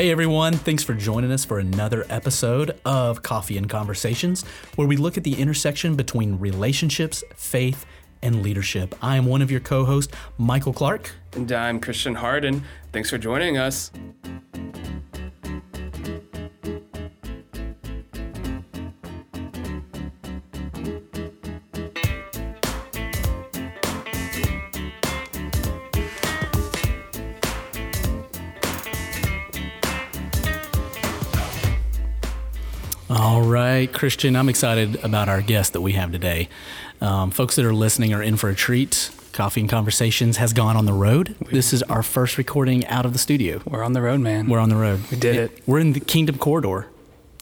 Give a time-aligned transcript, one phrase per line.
[0.00, 4.46] Hey everyone, thanks for joining us for another episode of Coffee and Conversations,
[4.76, 7.84] where we look at the intersection between relationships, faith,
[8.22, 8.94] and leadership.
[9.02, 11.14] I am one of your co hosts, Michael Clark.
[11.34, 12.64] And I'm Christian Harden.
[12.94, 13.90] Thanks for joining us.
[33.92, 36.48] Christian, I'm excited about our guest that we have today.
[37.00, 39.10] Um, folks that are listening are in for a treat.
[39.32, 41.36] Coffee and Conversations has gone on the road.
[41.50, 43.62] This is our first recording out of the studio.
[43.64, 44.48] We're on the road, man.
[44.48, 45.00] We're on the road.
[45.10, 45.62] We did it.
[45.66, 46.88] We're in the Kingdom Corridor.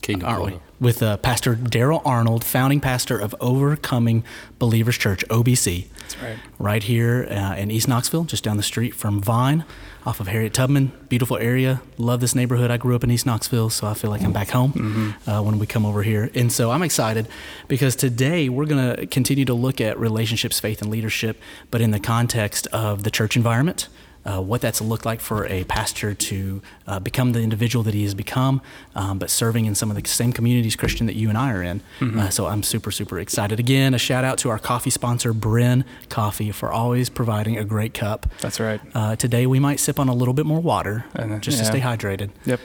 [0.02, 0.60] Kingdom aren't we?
[0.80, 4.22] With uh, Pastor Daryl Arnold, founding pastor of Overcoming
[4.58, 5.88] Believers Church, OBC.
[5.98, 6.38] That's right.
[6.58, 9.64] Right here uh, in East Knoxville, just down the street from Vine,
[10.06, 10.92] off of Harriet Tubman.
[11.08, 11.82] Beautiful area.
[11.98, 12.70] Love this neighborhood.
[12.70, 15.30] I grew up in East Knoxville, so I feel like I'm back home Mm-hmm.
[15.30, 16.30] uh, when we come over here.
[16.34, 17.28] And so I'm excited
[17.68, 21.38] because today we're going to continue to look at relationships, faith, and leadership,
[21.70, 23.88] but in the context of the church environment
[24.30, 28.02] uh, what that's looked like for a pastor to uh, become the individual that he
[28.02, 28.60] has become,
[28.94, 31.62] um, but serving in some of the same communities, Christian, that you and I are
[31.62, 31.80] in.
[32.00, 33.58] Uh, so I'm super, super excited.
[33.58, 37.94] Again, a shout out to our coffee sponsor, Bryn Coffee, for always providing a great
[37.94, 38.26] cup.
[38.40, 38.80] That's right.
[38.94, 41.80] Uh, today we might sip on a little bit more water uh, just to stay
[41.80, 42.60] hydrated, Yep.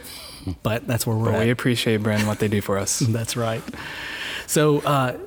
[0.64, 1.46] but that's where we're But at.
[1.46, 3.00] we appreciate Brent what they do for us.
[3.18, 3.64] That's right.
[4.48, 5.18] So, uh,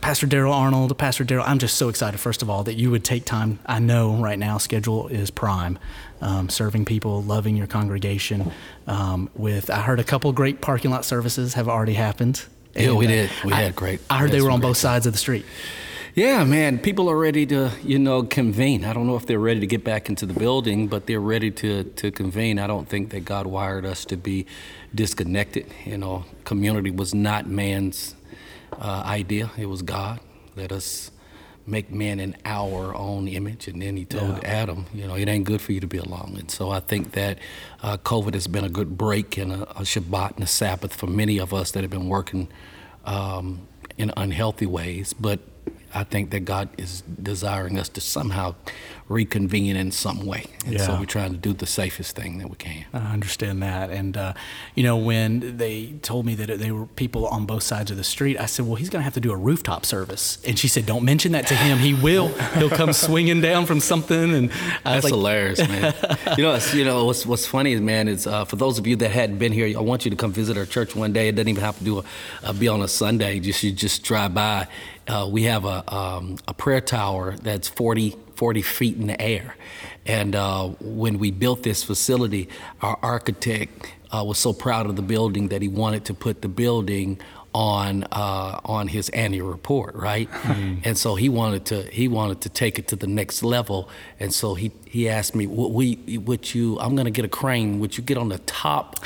[0.00, 3.04] Pastor Daryl Arnold, Pastor Daryl, I'm just so excited, first of all, that you would
[3.04, 3.58] take time.
[3.66, 5.78] I know right now schedule is prime,
[6.22, 8.50] um, serving people, loving your congregation.
[8.86, 12.44] Um, with I heard a couple great parking lot services have already happened.
[12.74, 13.30] Yeah, we And, uh, did.
[13.44, 15.44] We I- had great- I heard they were on both sides of the street.
[16.14, 18.84] Yeah, man, people are ready to, you know, convene.
[18.84, 21.50] I don't know if they're ready to get back into the building, but they're ready
[21.52, 22.58] to, to convene.
[22.58, 24.46] I don't think that God wired us to be
[24.94, 25.66] disconnected.
[25.84, 28.16] You know, community was not man's
[28.78, 30.20] uh, idea, it was God.
[30.56, 31.10] Let us
[31.66, 33.68] make man in our own image.
[33.68, 34.48] And then he told Yeah.
[34.62, 36.36] Adam, you know, it ain't good for you to be alone.
[36.38, 37.38] And so I think that
[37.82, 41.06] uh, COVID has been a good break and a, a Shabbat and a Sabbath for
[41.06, 42.48] many of us that have been working
[43.04, 45.12] um, in unhealthy ways.
[45.12, 45.40] But
[45.94, 48.54] I think that God is desiring us to somehow
[49.10, 50.46] reconvene in some way.
[50.64, 52.84] And so we're trying to do the safest thing that we can.
[52.92, 53.90] I understand that.
[53.90, 54.34] And, uh,
[54.76, 58.04] you know, when they told me that they were people on both sides of the
[58.04, 60.38] street, I said, well, he's going to have to do a rooftop service.
[60.46, 61.78] And she said, don't mention that to him.
[61.78, 62.28] He will.
[62.54, 64.32] He'll come swinging down from something.
[64.32, 64.52] And
[64.84, 65.92] I That's like, hilarious, man.
[66.38, 68.94] you know, you know what's what's funny is, man, is uh, for those of you
[68.96, 71.28] that hadn't been here, I want you to come visit our church one day.
[71.28, 72.04] It doesn't even have to do a,
[72.44, 73.40] uh, be on a Sunday.
[73.40, 74.68] Just you just drive by.
[75.10, 79.56] Uh, we have a um, a prayer tower that's 40, 40 feet in the air,
[80.06, 82.48] and uh, when we built this facility,
[82.80, 86.48] our architect uh, was so proud of the building that he wanted to put the
[86.48, 87.18] building
[87.52, 90.28] on uh, on his annual report, right?
[90.84, 93.88] And so he wanted to he wanted to take it to the next level,
[94.20, 96.78] and so he he asked me, "Would we would you?
[96.78, 97.80] I'm going to get a crane.
[97.80, 99.04] Would you get on the top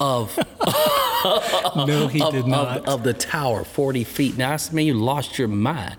[0.00, 0.36] of
[1.76, 2.88] no, he of, did of- not.
[2.88, 4.36] Of, the tower, 40 feet.
[4.36, 5.96] Now, I said, man, you lost your mind.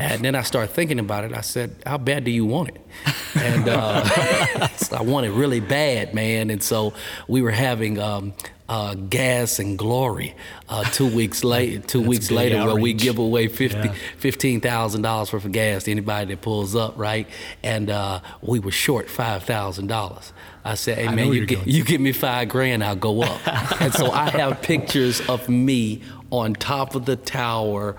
[0.00, 1.32] and then I started thinking about it.
[1.32, 2.80] I said, how bad do you want it?
[3.36, 4.02] And uh,
[4.92, 6.50] I want it really bad, man.
[6.50, 6.92] And so
[7.26, 8.34] we were having um,
[8.68, 10.34] uh, gas and glory
[10.68, 11.80] uh, two weeks later.
[11.80, 13.94] Two That's weeks later, where we give away 50, Yeah.
[14.20, 17.26] $15,000 worth of gas to anybody that pulls up, right?
[17.62, 20.32] And uh, we were short $5,000.
[20.64, 23.40] I said, hey, I man, you get, you give me five grand, I'll go up.
[23.80, 27.96] and so I have pictures of me on top of the tower.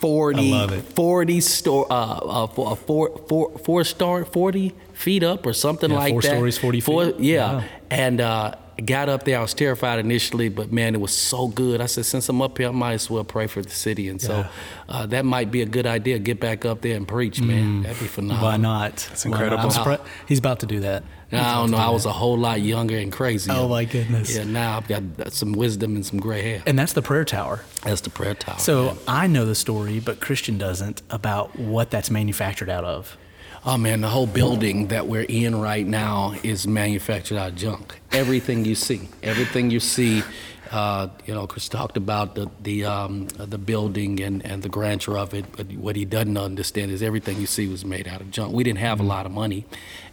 [0.00, 0.82] 40, I love it.
[0.82, 5.96] 40 store, uh, uh, four, four, four, four star, 40 feet up or something Yeah,
[5.98, 6.28] like four that.
[6.28, 7.20] stories, 40 Four- feet.
[7.20, 7.52] Yeah.
[7.58, 7.64] Wow.
[7.90, 8.54] And uh,
[8.86, 9.38] got up there.
[9.38, 11.80] I was terrified initially, but man, it was so good.
[11.80, 14.08] I said, since I'm up here, I might as well pray for the city.
[14.08, 14.48] And so Yeah.
[14.88, 16.18] uh, that might be a good idea.
[16.18, 17.82] Get back up there and preach, man.
[17.82, 18.44] That'd be phenomenal.
[18.50, 18.96] Why not?
[19.08, 19.70] That's incredible.
[19.70, 19.98] I'm.
[20.26, 21.04] He's about to do that.
[21.32, 21.76] Now, I don't know.
[21.76, 23.52] I was a whole lot younger and crazy.
[23.52, 24.34] Oh, my goodness.
[24.34, 26.62] Yeah, now I've got some wisdom and some gray hair.
[26.66, 27.64] And that's the prayer tower.
[27.84, 28.58] That's the prayer tower.
[28.58, 28.96] So man.
[29.06, 33.16] I know the story, but Christian doesn't about what that's manufactured out of.
[33.64, 38.00] Oh man, the whole building that we're in right now is manufactured out of junk.
[38.12, 40.22] Everything you see, everything you see.
[40.70, 45.18] Uh, you know, Chris talked about the the um, the building and, and the grandeur
[45.18, 48.30] of it, but what he doesn't understand is everything you see was made out of
[48.30, 48.54] junk.
[48.54, 49.66] We didn't have a lot of money,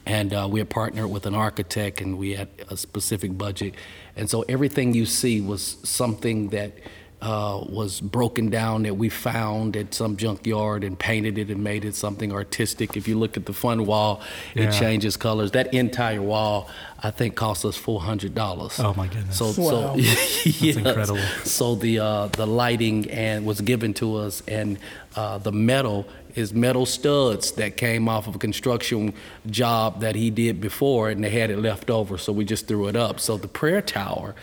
[0.08, 3.76] and uh, we had partnered with an architect, and we had a specific budget,
[4.16, 6.74] and so everything you see was something that
[7.20, 11.84] uh, was broken down that we found at some junkyard and painted it and made
[11.84, 12.96] it something artistic.
[12.96, 14.22] If you look at the front wall,
[14.54, 14.66] Yeah.
[14.66, 15.52] it changes colors.
[15.52, 16.70] That entire wall,
[17.02, 18.80] I think, cost us four hundred dollars.
[18.80, 19.36] Oh, my goodness.
[19.38, 19.54] So, Wow.
[19.56, 20.46] so yes.
[20.78, 21.18] incredible.
[21.44, 24.78] So the uh, the lighting and was given to us, and
[25.16, 26.06] uh, the metal
[26.36, 29.12] is metal studs that came off of a construction
[29.50, 32.88] job that he did before, and they had it left over, so we just threw
[32.88, 33.20] it up.
[33.20, 34.36] So the prayer tower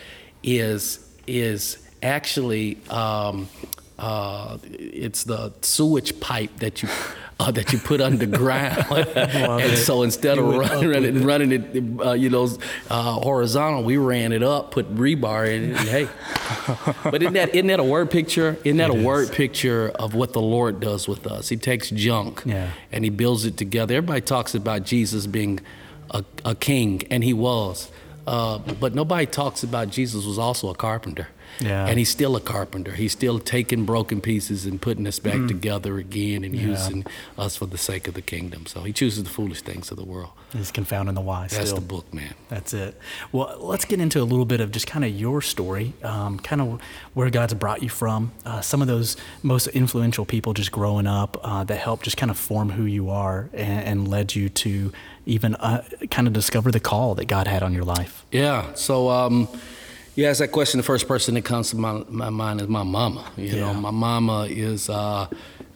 [0.43, 0.99] is
[1.29, 3.49] is actually um,
[3.99, 6.89] uh, it's the sewage pipe that you
[7.41, 8.87] uh, that you put underground,
[9.17, 12.49] and so instead of went running, running, running it, uh, you know,
[12.91, 16.09] uh, horizontal, we ran it up, put rebar in it, and hey.
[17.11, 18.57] but isn't that isn't that a word picture?
[18.63, 19.05] Isn't that It a is.
[19.05, 21.49] word picture of what the Lord does with us?
[21.49, 22.71] He takes junk Yeah.
[22.93, 23.97] and he builds it together.
[23.97, 25.59] Everybody talks about Jesus being
[26.11, 27.91] a, a king, and he was.
[28.29, 31.29] Uh, but nobody talks about Jesus was also a carpenter.
[31.61, 31.87] Yeah.
[31.87, 32.93] And he's still a carpenter.
[32.93, 36.61] He's still taking broken pieces and putting us back together again and Mm.
[36.61, 36.67] Yeah.
[36.69, 37.07] using
[37.39, 38.67] us for the sake of the kingdom.
[38.67, 40.31] So he chooses the foolish things of the world.
[40.53, 41.51] He's confounding the wise.
[41.51, 41.81] That's still.
[41.81, 42.35] the book, man.
[42.49, 42.97] That's it.
[43.33, 46.61] Well, let's get into a little bit of just kind of your story, um, kind
[46.61, 46.81] of
[47.15, 51.39] where God's brought you from, uh, some of those most influential people just growing up
[51.43, 54.93] uh, that helped just kind of form who you are and, and led you to
[55.27, 58.25] even uh, kind of discover the call that God had on your life.
[58.31, 58.75] Yeah.
[58.75, 59.49] So, um,
[60.15, 62.83] you ask that question, the first person that comes to my, my mind is my
[62.85, 63.31] mama.
[63.37, 63.61] You Yeah.
[63.61, 65.27] know, my mama is uh,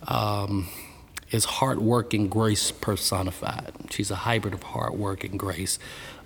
[0.07, 0.69] um,
[1.31, 3.73] is hardworking grace personified.
[3.91, 5.79] She's a hybrid of hard hardworking grace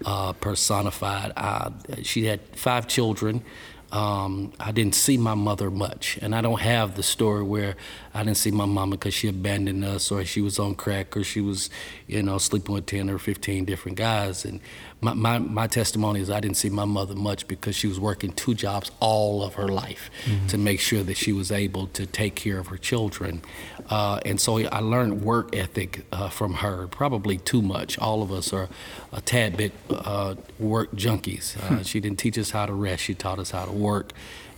[0.05, 1.33] uh, personified.
[1.37, 1.71] Uh,
[2.03, 3.43] she had five children.
[3.91, 7.77] Um, I didn't see my mother much, and I don't have the story where
[8.15, 11.23] I didn't see my mama because she abandoned us, or she was on crack, or
[11.25, 11.69] she was,
[12.07, 14.47] you know, sleeping with ten or fifteen different guys.
[14.47, 14.61] And
[15.03, 18.33] my, my, my testimony is I didn't see my mother much because she was working
[18.33, 20.11] two jobs all of her life
[20.49, 23.43] to make sure that she was able to take care of her children.
[23.91, 27.99] Uh, and so I learned work ethic uh, from her, probably too much.
[27.99, 28.69] All of us are
[29.13, 31.57] a tad bit uh, work junkies.
[31.59, 34.13] Uh, she didn't teach us how to rest, she taught us how to work.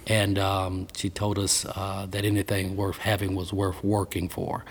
[0.07, 4.63] And um, she told us uh, that anything worth having was worth working for.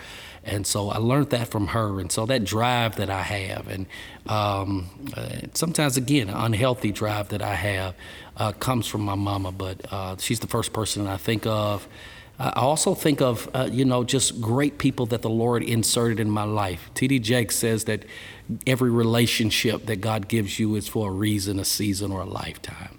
[0.44, 2.00] And so I learned that from her.
[2.00, 3.86] And so that drive that I have, and
[4.26, 7.94] um, uh, sometimes again, unhealthy drive that I have,
[8.36, 9.52] uh, comes from my mama.
[9.52, 11.88] But uh, she's the first person I think of.
[12.38, 16.28] I also think of, uh, you know, just great people that the Lord inserted in
[16.28, 16.90] my life.
[16.94, 17.20] T.D.
[17.20, 18.04] Jakes says that
[18.66, 22.98] every relationship that God gives you is for a reason, a season, or a lifetime.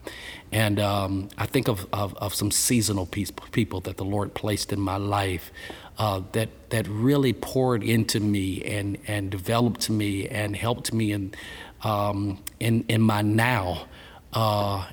[0.53, 4.79] And um, I think of, of, of some seasonal people that the Lord placed in
[4.79, 5.51] my life
[5.97, 11.33] uh, that, that really poured into me and, and developed me and helped me in,
[11.83, 13.87] um, in, in my now.
[14.33, 14.85] Uh,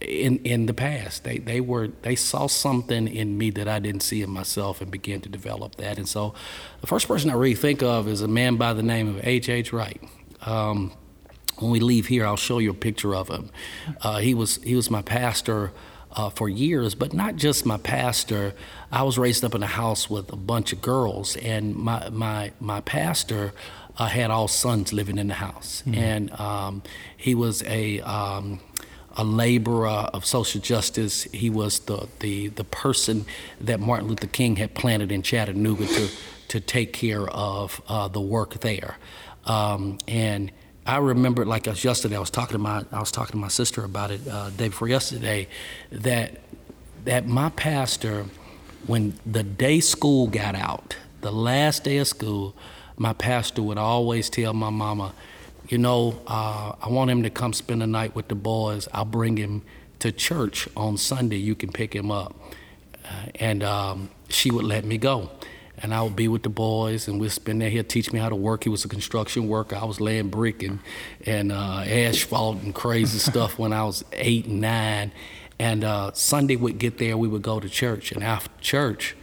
[0.00, 1.24] in in the past.
[1.24, 4.90] They they were they saw something in me that I didn't see in myself and
[4.90, 5.98] began to develop that.
[5.98, 6.34] And so,
[6.80, 9.48] the first person I really think of is a man by the name of H.
[9.48, 9.72] H.
[9.72, 10.02] Wright.
[10.42, 10.92] Um,
[11.58, 13.50] when we leave here, I'll show you a picture of him.
[14.00, 15.72] Uh, he was he was my pastor.
[16.12, 18.52] Uh, for years, but not just my pastor.
[18.90, 22.50] I was raised up in a house with a bunch of girls, and my my
[22.58, 23.52] my pastor
[23.96, 26.82] uh, had all sons living in the house, and um,
[27.16, 28.58] he was a um,
[29.16, 31.24] a laborer of social justice.
[31.24, 33.26] He was the, the, the person
[33.60, 36.08] that Martin Luther King had planted in Chattanooga to,
[36.48, 38.96] to take care of uh, the work there.
[39.44, 40.52] Um, and
[40.86, 43.84] I remember, like yesterday, I was talking to my I was talking to my sister
[43.84, 45.46] about it uh, day before yesterday,
[45.92, 46.40] that
[47.04, 48.26] that my pastor,
[48.86, 52.54] when the day school got out, the last day of school,
[52.96, 55.14] my pastor would always tell my mama,
[55.68, 58.88] you know, uh, I want him to come spend the night with the boys.
[58.92, 59.62] I'll bring him
[60.00, 61.36] to church on Sunday.
[61.36, 62.34] You can pick him up.
[63.04, 65.30] Uh, and um, she would let me go.
[65.82, 67.70] And I would be with the boys, and we'd spend there.
[67.70, 68.64] He'd teach me how to work.
[68.64, 69.76] He was a construction worker.
[69.76, 70.80] I was laying brick and,
[71.24, 75.12] and uh, asphalt and crazy stuff when I was eight and nine.
[75.58, 78.12] And uh, Sunday would get there, we would go to church.
[78.12, 79.14] And after church,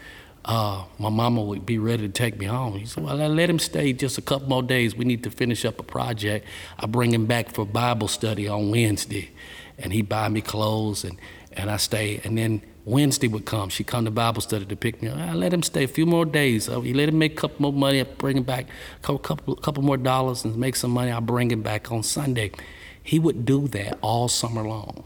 [0.45, 2.77] uh, my mama would be ready to take me home.
[2.77, 4.95] He said, Well, I let him stay just a couple more days.
[4.95, 6.45] We need to finish up a project.
[6.79, 9.31] I bring him back for Bible study on Wednesday.
[9.77, 11.19] And he'd buy me clothes, and,
[11.53, 12.21] and I stay.
[12.23, 13.67] And then Wednesday would come.
[13.69, 15.17] She'd come to Bible study to pick me up.
[15.17, 16.69] I let him stay a few more days.
[16.69, 17.99] Uh, he let him make a couple more money.
[17.99, 18.65] I bring him back
[18.97, 21.11] a couple, couple, couple more dollars and make some money.
[21.11, 22.51] I bring him back on Sunday.
[23.03, 25.03] He would do that all summer long.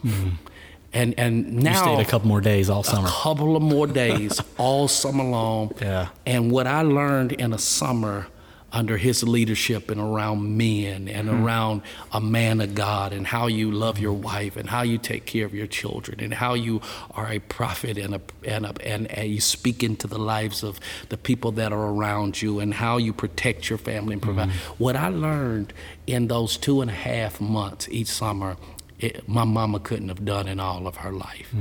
[0.94, 3.08] And, and You now stayed a couple more days all summer.
[3.08, 5.72] a couple of more days all summer long.
[5.82, 6.10] Yeah.
[6.26, 8.28] And what I learned in a summer
[8.74, 11.44] under his leadership and around men and Hmm.
[11.44, 11.82] around
[12.14, 15.46] a man of God and how you love your wife and how you take care
[15.46, 16.80] of your children and how you
[17.12, 20.80] are a prophet and a, and, a, and, and you speak into the lives of
[21.10, 24.50] the people that are around you and how you protect your family and provide.
[24.78, 25.74] What I learned
[26.08, 28.56] in those two and a half months each summer
[29.00, 31.52] it, my mama couldn't have done in all of her life.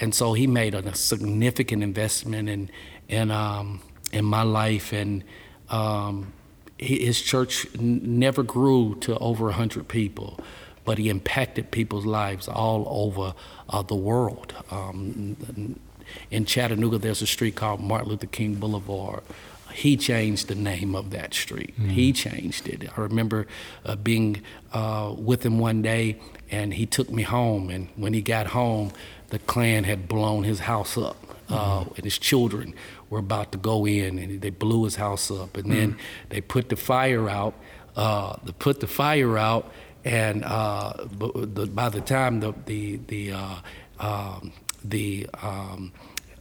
[0.00, 2.70] And so he made a, significant investment in
[3.08, 3.80] in um,
[4.12, 5.22] in my life, and
[5.68, 6.32] um,
[6.78, 10.38] his church n- never grew to over hundred people,
[10.84, 13.34] but he impacted people's lives all over
[13.68, 14.54] uh, the world.
[14.70, 15.78] Um,
[16.30, 19.22] in Chattanooga, there's a street called Martin Luther King Boulevard.
[19.72, 21.74] He changed the name of that street.
[21.76, 22.88] He changed it.
[22.96, 23.46] I remember
[23.84, 24.40] uh, being
[24.72, 26.18] uh, with him one day,
[26.50, 27.68] and he took me home.
[27.68, 28.92] And when he got home,
[29.28, 31.16] the Klan had blown his house up,
[31.50, 32.72] uh, and his children
[33.10, 35.56] were about to go in, and they blew his house up.
[35.56, 35.96] And then
[36.28, 37.54] they put the fire out.
[37.94, 39.72] Uh, they put the fire out,
[40.04, 43.56] and uh, b- the, by the time the the the uh,
[43.98, 44.52] um,
[44.84, 45.92] the um,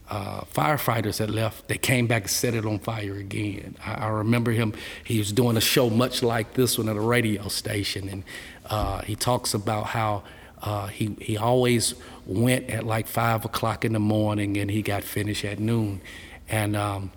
[0.09, 3.77] uh, firefighters had left, they came back and set it on fire again.
[3.85, 7.01] I, I remember him, he was doing a show much like this one at a
[7.01, 8.23] radio station, and
[8.69, 10.23] uh, he talks about how
[10.61, 11.95] uh, he, he always
[12.25, 16.01] went at like five o'clock in the morning and he got finished at noon.
[16.49, 17.11] And um,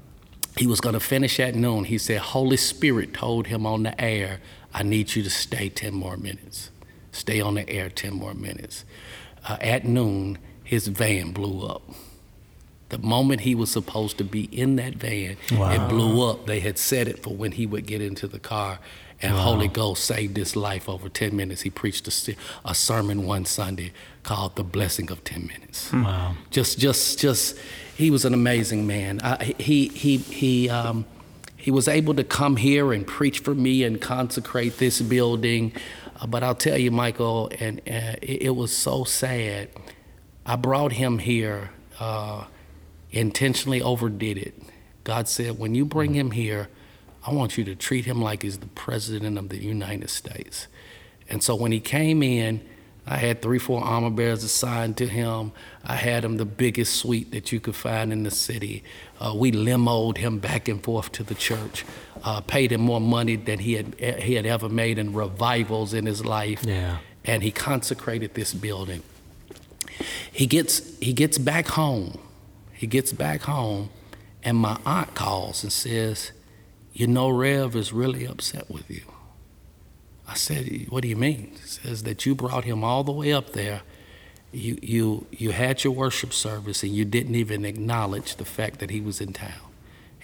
[0.57, 1.85] he was going to finish at noon.
[1.85, 4.41] He said, Holy Spirit told him on the air,
[4.75, 6.71] I need you to stay 10 more minutes.
[7.13, 8.85] Stay on the air 10 more minutes.
[9.49, 11.83] Uh, at noon, his van blew up.
[12.91, 16.47] The moment he was supposed to be in that van, it blew up.
[16.47, 18.79] They had set it for when he would get into the car.
[19.21, 21.63] And Holy Ghost saved his life over 10 minutes.
[21.63, 23.93] He preached a, a sermon one Sunday
[24.23, 25.93] called The Blessing of 10 Minutes.
[25.93, 26.37] Wow.
[26.51, 27.59] Just, just, just,
[27.99, 29.21] he was an amazing man.
[29.25, 31.05] I, he, he, he, um,
[31.57, 35.73] he was able to come here and preach for me and consecrate this building.
[36.21, 39.71] Uh, but I'll tell you, Michael, and uh, it, it was so sad.
[40.47, 42.45] I brought him here, uh,
[43.11, 44.55] intentionally overdid it.
[45.03, 46.69] God said, when you bring him here,
[47.27, 50.69] I want you to treat him like he's the president of the United States.
[51.29, 52.61] And so when he came in,
[53.11, 55.53] I had three, four armor bearers assigned to him.
[55.83, 58.85] I had him the biggest suite that you could find in the city.
[59.19, 61.87] Uh, we limoed him back and forth to the church.
[62.23, 66.05] Uh, paid him more money than he had he had ever made in revivals in
[66.05, 66.63] his life.
[66.65, 66.99] Yeah.
[67.25, 69.03] And he consecrated this building.
[70.31, 72.19] He gets he gets back home.
[72.75, 73.89] He gets back home,
[74.45, 76.33] and my aunt calls and says,
[76.93, 79.03] "You know, Rev is really upset with you."
[80.29, 83.33] I said, "What do you mean?" He says that you brought him all the way
[83.33, 83.83] up there.
[84.53, 88.91] You you you had your worship service, and you didn't even acknowledge the fact that
[88.91, 89.73] he was in town,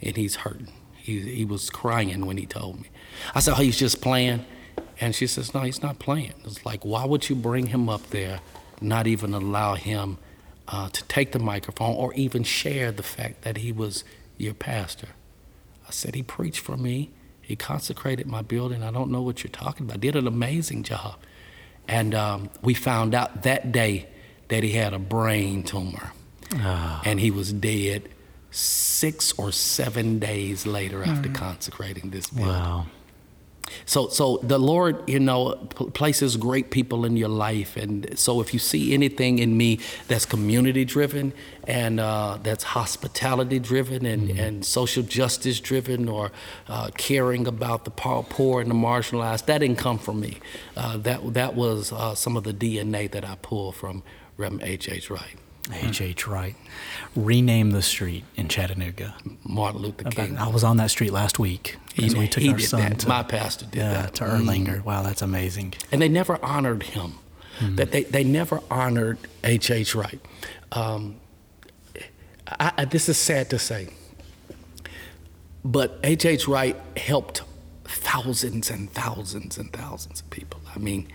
[0.02, 0.72] and he's hurting.
[0.94, 2.88] He he was crying when he told me.
[3.34, 4.44] I said, "Oh, he's just playing,"
[5.00, 8.10] and she says, "No, he's not playing." It's like, why would you bring him up
[8.10, 8.40] there,
[8.80, 10.18] not even allow him
[10.68, 14.04] uh, to take the microphone or even share the fact that he was
[14.36, 15.08] your pastor?
[15.86, 17.10] I said, He preached for me.
[17.46, 18.82] He consecrated my building.
[18.82, 20.00] I don't know what you're talking about.
[20.00, 21.16] Did an amazing job.
[21.86, 24.08] And um, we found out that day
[24.48, 26.12] that he had a brain tumor.
[27.04, 28.08] And he was dead
[28.50, 32.52] six or seven days later after consecrating this building.
[32.52, 32.86] Wow.
[33.86, 35.54] So, so the Lord, you know,
[35.94, 40.24] places great people in your life, and so if you see anything in me that's
[40.24, 41.32] community driven
[41.66, 46.30] and uh, that's hospitality driven and, and social justice driven or
[46.68, 50.38] uh, caring about the poor, and the marginalized, that didn't come from me.
[50.76, 54.02] Uh, that that was uh, some of the DNA that I pulled from
[54.36, 54.88] Reverend H.
[54.88, 55.10] H.
[55.10, 55.36] Wright,
[55.72, 56.00] H.
[56.00, 56.26] H.
[56.26, 56.54] Wright.
[57.16, 59.14] renamed the street in Chattanooga.
[59.44, 60.36] Martin Luther King.
[60.36, 62.98] I was on that street last week He, as we took our son that.
[63.00, 64.14] to, My pastor did yeah, that.
[64.16, 64.84] to Erlanger.
[64.84, 65.74] Wow, that's amazing.
[65.90, 67.14] and they never honored him.
[67.76, 69.70] That they, they never honored H.
[69.70, 69.94] H.
[69.94, 70.20] Wright.
[70.72, 71.16] Um,
[72.48, 73.88] I, I, this is sad to say,
[75.64, 76.26] but H.
[76.26, 76.48] H.
[76.48, 77.42] Wright helped
[77.84, 80.60] thousands and thousands and thousands of people.
[80.74, 81.08] I mean,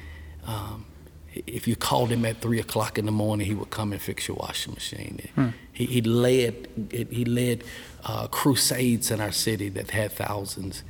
[0.47, 0.85] um,
[1.33, 4.27] if you called him at three o'clock in the morning, he would come and fix
[4.27, 5.29] your washing machine.
[5.35, 5.49] Hmm.
[5.71, 7.63] He, he led he led
[8.03, 10.83] uh, crusades in our city that had thousands,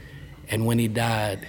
[0.50, 1.48] and when he died,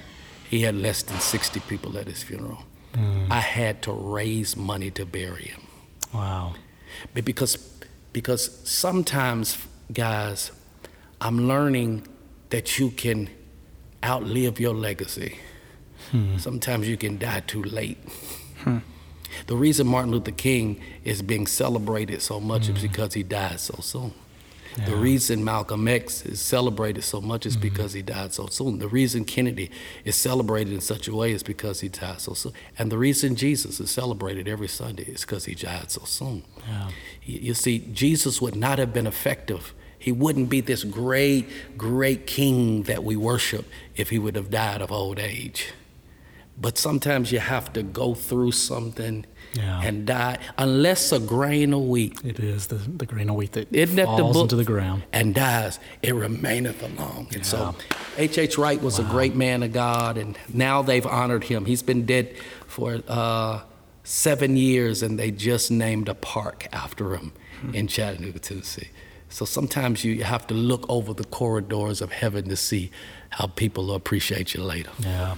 [0.49, 2.64] he had less than sixty people at his funeral.
[2.94, 3.30] Hmm.
[3.30, 5.62] I had to raise money to bury him.
[6.12, 6.54] Wow.
[7.14, 7.56] But because
[8.12, 10.52] because sometimes guys
[11.20, 12.06] i'm learning
[12.50, 13.28] that you can
[14.04, 15.38] outlive your legacy
[16.11, 16.37] hmm.
[16.37, 17.99] sometimes you can die too late
[18.62, 18.79] Hmm.
[19.47, 22.83] the reason martin luther king is being celebrated so much is hmm.
[22.83, 24.12] because he died so soon
[24.87, 27.61] The reason Malcolm X is celebrated so much is hmm.
[27.61, 28.79] because he died so soon.
[28.79, 29.71] The reason Kennedy
[30.05, 32.52] is celebrated in such a way is because he died so soon.
[32.79, 36.45] And the reason Jesus is celebrated every Sunday is because he died so soon.
[36.69, 36.90] Yeah.
[37.25, 39.75] You see, Jesus would not have been effective.
[39.99, 44.81] He wouldn't be this great, great king that we worship if he would have died
[44.81, 45.73] of old age.
[46.61, 49.25] But sometimes you have to go through something
[49.55, 49.81] Yeah.
[49.83, 53.75] and die, unless a grain of wheat It is the, the grain of wheat that
[53.75, 54.43] isn't that the falls book?
[54.45, 55.02] into the ground.
[55.12, 57.26] And dies, it remaineth alone.
[57.35, 57.97] And so Yeah.
[58.19, 58.38] H.H.
[58.38, 58.59] H.
[58.59, 61.64] Wright was a great man of God, and now they've honored him.
[61.64, 62.35] He's been dead
[62.67, 63.61] for uh,
[64.05, 67.75] seven years, and they just named a park after him Hmm.
[67.75, 68.88] in Chattanooga, Tennessee.
[69.29, 72.90] So sometimes you have to look over the corridors of heaven to see
[73.31, 74.90] how people will appreciate you later.
[75.00, 75.35] Yeah.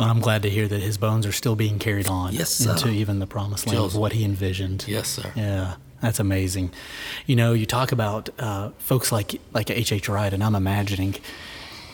[0.00, 2.88] Well, I'm glad to hear that his bones are still being carried on Yes, into
[2.88, 4.84] even the promised land of what he envisioned.
[4.88, 5.30] Yes, sir.
[5.36, 6.70] Yeah, that's amazing.
[7.26, 9.92] You know, you talk about uh, folks like like H.
[9.92, 10.08] H.
[10.08, 11.16] Wright, and I'm imagining,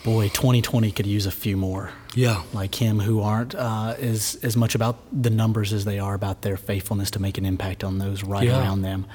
[0.05, 2.43] boy, 2020 could use a few more Yeah.
[2.53, 6.43] like him who aren't uh, as as much about the numbers as they are about
[6.43, 8.59] their faithfulness to make an impact on those right Yeah.
[8.61, 9.05] around them.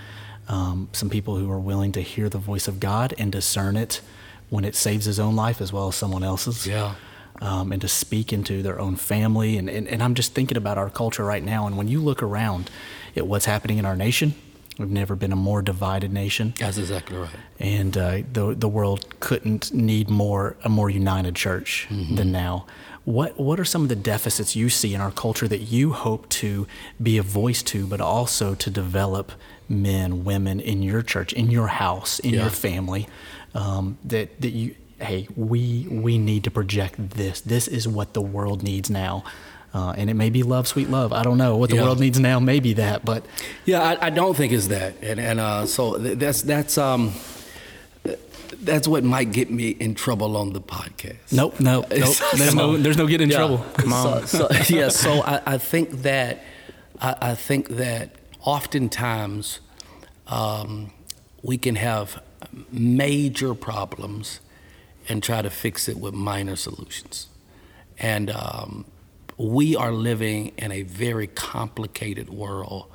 [0.48, 4.00] Um, some people who are willing to hear the voice of God and discern it
[4.50, 6.94] when it saves his own life as well as someone else's Yeah.
[7.42, 9.58] Um, and to speak into their own family.
[9.58, 11.66] And, and, and I'm just thinking about our culture right now.
[11.66, 12.70] And when you look around
[13.16, 14.34] at what's happening in our nation,
[14.78, 16.54] we've never been a more divided nation.
[16.58, 17.36] That's exactly right.
[17.58, 22.64] And uh, the, the world couldn't need more a more united church than now.
[23.04, 26.28] What, what are some of the deficits you see in our culture that you hope
[26.40, 26.68] to
[27.02, 29.32] be a voice to, but also to develop
[29.68, 32.42] men, women in your church, in your house, in Yeah.
[32.42, 33.08] your family,
[33.54, 37.40] um, that, that you, hey, we, we need to project this.
[37.40, 39.24] This is what the world needs now.
[39.74, 41.12] Uh, and it may be love, sweet love.
[41.14, 41.84] I don't know what the Yeah.
[41.84, 42.38] world needs now.
[42.38, 43.24] Maybe that, but
[43.64, 47.14] Yeah, I, I don't think it's that, and and uh, so th- that's that's um
[48.60, 51.32] that's what might get me in trouble on the podcast.
[51.32, 52.16] nope, nope, nope.
[52.36, 53.38] There's no, there's no getting in Yeah.
[53.38, 53.58] trouble.
[53.78, 54.26] Come on.
[54.26, 56.44] So, so, yeah, so I, I think that
[57.00, 58.10] I, I think that
[58.42, 59.60] oftentimes
[60.28, 60.92] um,
[61.42, 62.22] we can have
[62.70, 64.40] major problems
[65.08, 67.28] and try to fix it with minor solutions,
[67.98, 68.84] and um,
[69.36, 72.86] we are living in a very complicated world,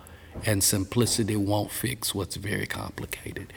[0.46, 3.52] and simplicity won't fix what's very complicated.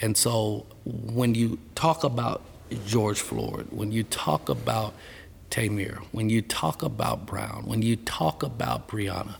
[0.00, 2.42] And so when you talk about
[2.86, 4.94] George Floyd, when you talk about
[5.50, 9.34] Tamir, when you talk about Brown, when you talk about Breonna,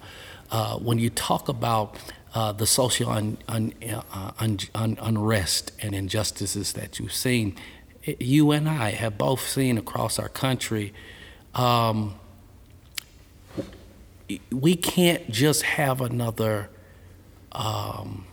[0.51, 1.97] uh, when you talk about
[2.35, 7.57] uh, the social un, un, uh, un, un, unrest and injustices that you've seen,
[8.05, 10.93] you and I have both seen across our country.
[11.55, 12.15] Um,
[14.51, 16.71] we can't just have another
[17.53, 18.27] um,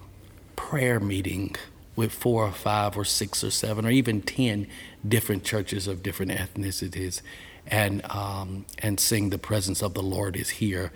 [0.55, 1.55] prayer meeting
[1.95, 4.67] with four or five or six or seven or even ten
[5.07, 7.21] different churches of different ethnicities
[7.65, 10.91] and um, and sing the presence of the Lord is here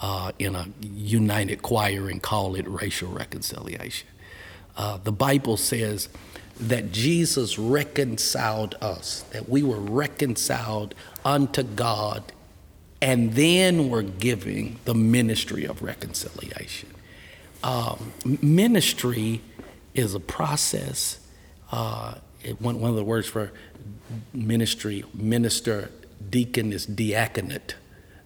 [0.00, 4.08] uh, in a united choir and call it racial reconciliation.
[4.76, 6.08] Uh, the Bible says
[6.58, 12.32] that Jesus reconciled us, that we were reconciled unto God,
[13.02, 16.88] and then we're giving the ministry of reconciliation.
[17.62, 19.42] Um, ministry
[19.94, 21.20] is a process.
[21.70, 23.52] Uh, it, one, one of the words for
[24.32, 25.90] ministry, minister,
[26.30, 27.74] deacon is diaconate.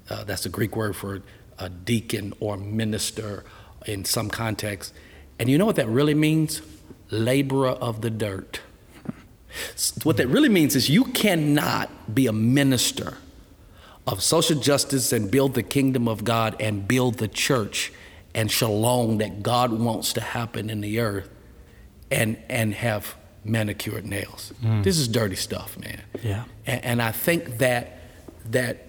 [0.09, 1.23] Uh, that's a Greek word for
[1.59, 3.45] a deacon or minister
[3.87, 4.93] in some context.
[5.39, 6.63] And you know what that really means?
[7.11, 8.61] Laborer of the dirt.
[10.05, 13.19] What that really means is you cannot be a minister
[14.07, 17.93] of social justice and build the kingdom of God and build the church
[18.35, 21.29] and shalom that God wants to happen in the earth
[22.11, 24.53] and and have manicured nails.
[24.63, 24.85] Mm.
[24.85, 26.03] This is dirty stuff, man.
[26.23, 26.45] Yeah.
[26.67, 27.99] And, and I think that
[28.47, 28.87] that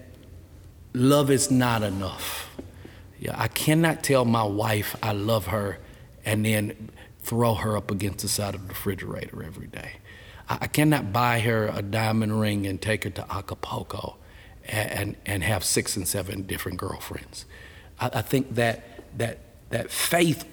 [0.92, 2.50] love is not enough.
[3.18, 5.78] Yeah, I cannot tell my wife I love her
[6.24, 6.90] and then
[7.22, 9.92] throw her up against the side of the refrigerator every day.
[10.48, 14.16] I, I cannot buy her a diamond ring and take her to Acapulco
[14.66, 17.46] and, and, and have six and seven different girlfriends.
[18.00, 18.84] I, I think that
[19.18, 19.38] that
[19.70, 20.46] that faith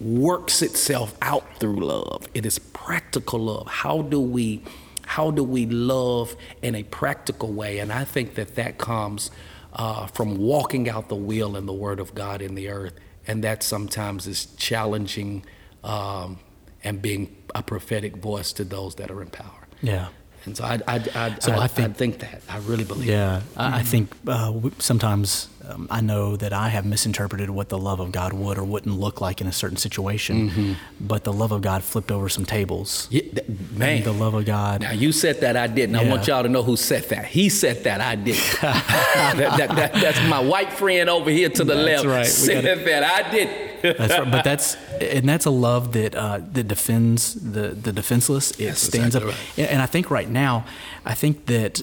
[0.00, 2.28] works itself out through love.
[2.34, 3.66] It is practical love.
[3.66, 4.62] How do we
[5.06, 7.78] how do we love in a practical way?
[7.78, 9.30] And I think that that comes
[9.72, 12.94] uh, from walking out the will and the Word of God in the earth,
[13.26, 15.44] and that sometimes is challenging
[15.86, 16.38] um,
[16.84, 19.66] and being a prophetic voice to those that are in power.
[19.82, 20.08] Yeah.
[20.44, 22.40] And so I, I, I, So I, I think- think, that.
[22.48, 26.86] I really believe Yeah, I, I think uh, sometimes um, I know that I have
[26.86, 30.76] misinterpreted what the love of God would or wouldn't look like in a certain situation,
[31.00, 33.08] but the love of God flipped over some tables.
[33.10, 34.04] Yeah, th- man.
[34.04, 34.82] The love of God.
[34.82, 35.96] Now you said that I didn't.
[35.96, 37.24] I want y'all to know who said that.
[37.26, 38.44] He said that I didn't.
[38.62, 42.06] that, that, that, that's my white friend over here to the That's left.
[42.06, 42.26] right.
[42.26, 43.65] Said gotta- that I didn't.
[43.82, 48.50] That's right, but that's and that's a love that uh, that defends the the defenseless.
[48.52, 49.68] It That's stands exactly up, right.
[49.70, 50.64] and I think right now,
[51.04, 51.82] I think that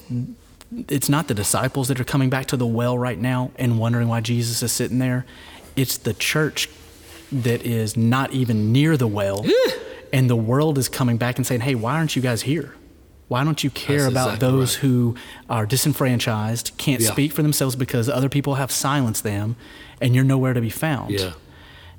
[0.90, 4.08] it's not the disciples that are coming back to the well right now and wondering
[4.08, 5.26] why Jesus is sitting there.
[5.76, 6.70] It's the church
[7.32, 9.46] that is not even near the well,
[10.12, 12.74] and the world is coming back and saying, "Hey, why aren't you guys here?"
[13.30, 14.82] Why don't you care That's about exactly those right.
[14.82, 15.16] who
[15.50, 17.10] are disenfranchised, can't Yeah.
[17.12, 19.56] speak for themselves because other people have silenced them,
[20.02, 21.10] and you're nowhere to be found?
[21.12, 21.32] Yeah.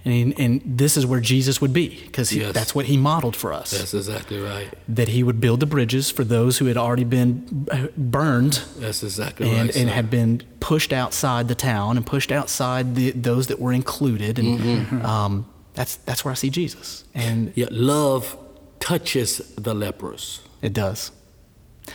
[0.07, 2.53] And, and this is where Jesus would be, because Yes.
[2.53, 3.71] that's what he modeled for us.
[3.71, 4.69] That's exactly right.
[4.87, 9.03] That he would build the bridges for those who had already been uh, burned That's
[9.03, 9.77] exactly and, right.
[9.77, 14.39] and had been pushed outside the town and pushed outside the, those that were included.
[14.39, 15.07] And Mm-hmm.
[15.07, 17.05] um, that's, that's where I see Jesus.
[17.15, 18.37] And yeah, love
[18.81, 20.41] touches the lepers.
[20.61, 21.13] it does.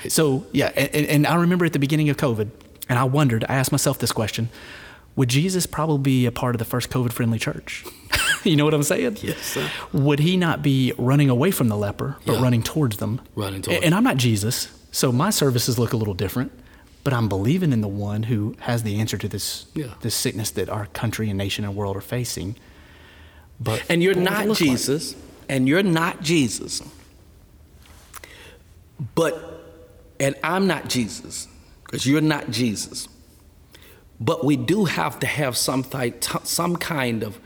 [0.07, 2.49] So, yeah, and, and I remember at the beginning of COVID,
[2.89, 4.49] and I wondered, I asked myself this question
[5.15, 7.83] would Jesus probably be a part of the first COVID friendly church?
[8.43, 9.17] you know what I'm saying?
[9.21, 9.69] Yes, sir.
[9.93, 12.41] Would he not be running away from the leper, but Yeah.
[12.41, 13.21] running towards them?
[13.35, 16.51] Running towards And I'm not Jesus, so my services look a little different,
[17.03, 19.93] but I'm believing in the one who has the answer to this, Yeah.
[20.01, 22.55] this sickness that our country and nation and world are facing.
[23.59, 24.69] But And you're not look like?
[24.69, 25.15] Jesus,
[25.47, 26.81] and you're not Jesus.
[29.15, 29.63] But,
[30.19, 31.47] and I'm not Jesus,
[31.85, 33.07] because you're not Jesus.
[34.19, 37.39] But we do have to have some, thi- t- some kind of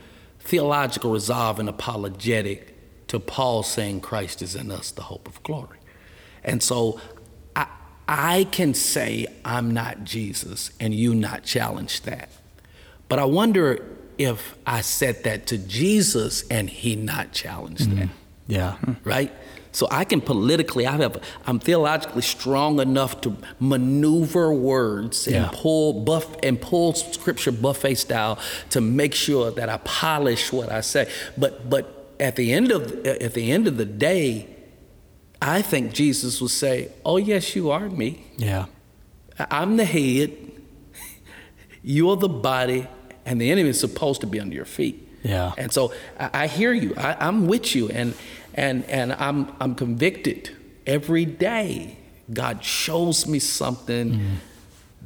[0.43, 2.73] theological resolve and apologetic
[3.07, 5.79] to Paul saying Christ is in us, the hope of glory.
[6.43, 6.99] And so
[7.55, 7.67] I,
[8.07, 12.29] I can say I'm not Jesus and you not challenge that.
[13.07, 13.85] But I wonder
[14.17, 17.99] if I said that to Jesus and he not challenged mm-hmm.
[17.99, 18.09] that
[18.47, 18.77] Yeah.
[19.03, 19.31] right?
[19.73, 26.01] So I can politically, I have, I'm theologically strong enough to maneuver words and pull
[26.05, 28.37] buff and pull scripture buffet style
[28.69, 31.11] to make sure that I polish what I say.
[31.37, 34.47] But but at the end of at the end of the day,
[35.41, 38.27] I think Jesus will say, "Oh yes, you are me.
[38.37, 38.65] Yeah.
[39.49, 40.31] I'm the head.
[41.83, 42.87] You're the body,
[43.25, 45.53] and the enemy is supposed to be under your feet." Yeah.
[45.57, 46.93] And so I, I hear you.
[46.95, 48.13] I, I'm with you, and
[48.53, 51.97] and and I'm I'm convicted every day.
[52.31, 54.35] God shows me something mm.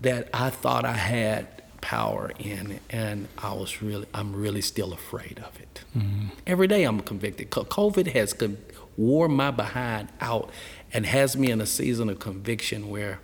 [0.01, 1.47] that I thought I had
[1.81, 5.83] power in, and I was really I'm really still afraid of it.
[5.95, 6.31] Mm.
[6.45, 7.49] Every day I'm convicted.
[7.49, 8.57] Co- COVID has con-
[8.97, 10.49] wore my behind out
[10.93, 13.19] and has me in a season of conviction where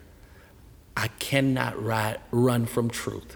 [0.95, 3.35] I cannot ri run from truth.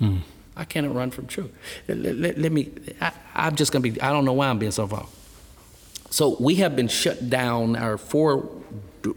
[0.00, 0.20] Mm.
[0.56, 1.52] I cannot run from truth.
[1.88, 4.72] Let, let- let me, I, I'm just gonna be, I don't know why I'm being
[4.72, 5.06] so far.
[6.10, 8.48] So we have been shut down, our four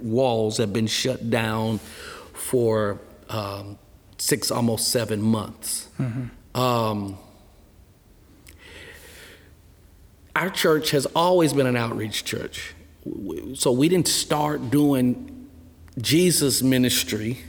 [0.02, 1.80] walls have been shut down
[2.34, 3.00] for
[3.30, 3.78] um,
[4.18, 5.88] six, almost seven months.
[6.56, 7.18] Um,
[10.36, 12.74] our church has always been an outreach church.
[13.56, 15.48] So we didn't start doing
[15.98, 17.40] Jesus ministry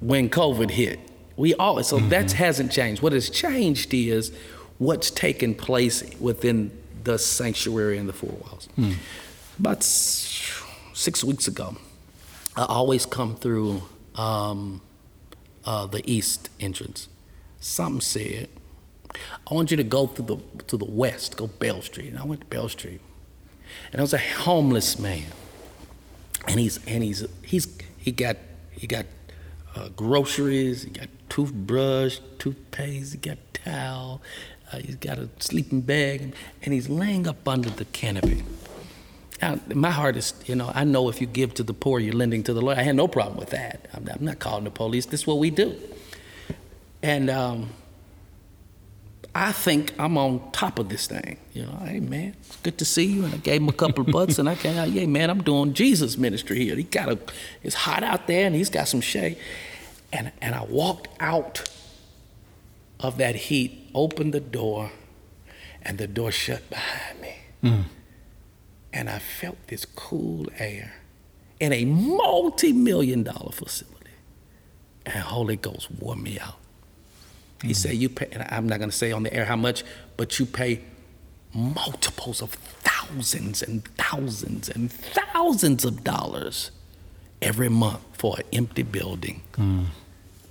[0.00, 1.00] when COVID hit.
[1.36, 3.02] We always so that hasn't changed.
[3.02, 4.32] What has changed is
[4.78, 6.70] what's taken place within
[7.04, 8.68] the sanctuary and the four walls.
[9.58, 11.76] About six weeks ago,
[12.56, 13.82] I always come through
[14.14, 14.80] um,
[15.64, 17.08] uh, the east entrance.
[17.60, 18.48] Something said,
[19.50, 22.24] "I want you to go through the to the west, go Bell Street." And I
[22.24, 23.00] went to Bell Street,
[23.90, 25.26] and there was a homeless man,
[26.48, 28.36] and he's and he's he's he got
[28.70, 29.06] he got
[29.76, 34.20] uh, groceries, he got toothbrush, toothpaste, he got towel,
[34.72, 38.42] uh, he's got a sleeping bag, and he's laying up under the canopy.
[39.40, 42.14] Now, my heart is, you know, I know if you give to the poor, you're
[42.14, 42.78] lending to the Lord.
[42.78, 43.88] I had no problem with that.
[43.92, 45.06] I'm, I'm not calling the police.
[45.06, 45.76] This is what we do.
[47.02, 47.70] And um,
[49.34, 51.38] I think I'm on top of this thing.
[51.52, 53.24] You know, hey man, it's good to see you.
[53.24, 55.42] And I gave him a couple of bucks, and I came out, yeah man, I'm
[55.42, 56.76] doing Jesus ministry here.
[56.76, 57.18] He got a,
[57.62, 59.38] it's hot out there, and he's got some shade.
[60.12, 61.68] And and I walked out
[63.00, 64.90] of that heat, opened the door,
[65.82, 67.34] and the door shut behind me.
[67.62, 67.84] Mm.
[68.92, 70.94] And I felt this cool air
[71.60, 73.96] in a multi-million dollar facility.
[75.06, 76.58] And Holy Ghost wore me out.
[77.62, 77.76] He mm.
[77.76, 79.84] said, "You pay." And I'm not going to say on the air how much,
[80.16, 80.80] but you pay
[81.54, 86.70] multiples of thousands and thousands and thousands of dollars
[87.40, 89.86] every month for an empty building, mm.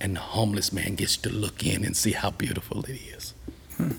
[0.02, 3.34] And the homeless man gets to look in and see how beautiful it is.
[3.78, 3.92] Hmm.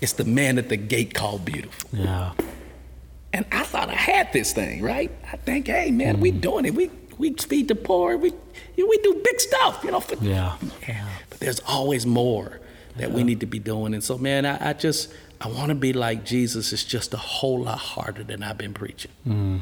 [0.00, 1.88] It's the man at the gate called beautiful.
[1.92, 2.32] Yeah.
[3.32, 5.10] And I thought I had this thing, right?
[5.32, 6.40] I think, hey man, we hmm.
[6.40, 6.74] doing it.
[6.74, 8.16] We we feed the poor.
[8.16, 8.32] We
[8.76, 10.00] we do big stuff, you know.
[10.00, 10.16] For,
[10.86, 11.08] Yeah.
[11.30, 12.60] But there's always more
[12.96, 13.94] that we need to be doing.
[13.94, 16.72] And so, man, I, I just I want to be like Jesus.
[16.72, 19.12] It's just a whole lot harder than I've been preaching.
[19.24, 19.58] Hmm.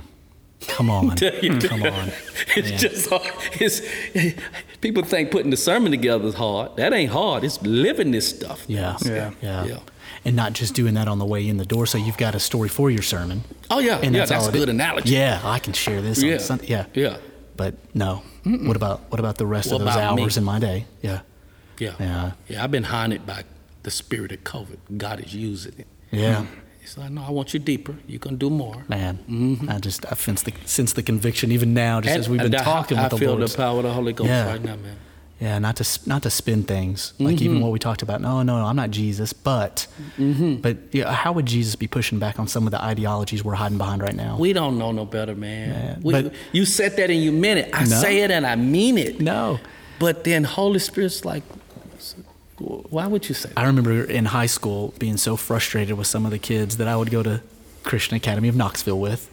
[0.68, 1.10] Come on.
[1.16, 2.12] Come on.
[2.56, 2.78] It's Man.
[2.78, 3.22] just hard.
[3.60, 3.80] It's
[4.80, 6.76] people think putting the sermon together is hard.
[6.76, 7.44] That ain't hard.
[7.44, 8.64] It's living this stuff.
[8.66, 8.96] Yeah.
[9.04, 9.32] Yeah.
[9.42, 9.64] Yeah.
[9.66, 9.78] Yeah.
[10.24, 11.86] And not just doing that on the way in the door.
[11.86, 13.44] So you've got a story for your sermon.
[13.70, 14.20] Oh yeah, And yeah.
[14.20, 14.74] that's That's, all a good is.
[14.74, 15.10] analogy.
[15.14, 16.34] Yeah, I can share this Yeah.
[16.34, 16.66] on Sunday.
[16.66, 16.86] Yeah.
[16.94, 17.16] Yeah.
[17.56, 18.22] But no.
[18.44, 20.22] What about what about the rest What of those about me?
[20.22, 20.86] hours in my day?
[21.02, 21.20] Yeah.
[21.78, 21.94] Yeah.
[22.00, 22.32] Yeah.
[22.48, 22.64] Yeah.
[22.64, 23.44] I've been haunted by
[23.82, 24.78] the spirit of COVID.
[24.96, 25.86] God is using it.
[26.10, 26.42] Yeah.
[26.42, 26.46] Mm.
[26.86, 27.96] He's like, no, I want you deeper.
[28.06, 28.84] You can do more.
[28.86, 29.18] Man,
[29.68, 32.54] I just I sense the sense the conviction even now, just And- as we've been
[32.54, 33.42] I- talking I, with the Lord.
[33.42, 34.46] I feel the power of the Holy Ghost Yeah.
[34.46, 34.96] right now, man.
[35.40, 37.44] Yeah, not to not to spin things like Mm-hmm.
[37.44, 38.20] even what we talked about.
[38.20, 40.56] No, no, no, I'm not Jesus, but Mm-hmm.
[40.66, 43.78] but yeah, how would Jesus be pushing back on some of the ideologies we're hiding
[43.78, 44.36] behind right now?
[44.38, 45.70] We don't know no better, man.
[45.70, 47.70] Man, We- but- you said that and you meant it.
[47.74, 47.96] I No.
[47.96, 49.20] say it and I mean it.
[49.20, 49.58] no,
[49.98, 51.42] But then Holy Spirit's like,
[52.58, 53.58] why would you say that?
[53.58, 56.96] I remember in high school being so frustrated with some of the kids that I
[56.96, 57.42] would go to
[57.82, 59.30] Christian Academy of Knoxville with.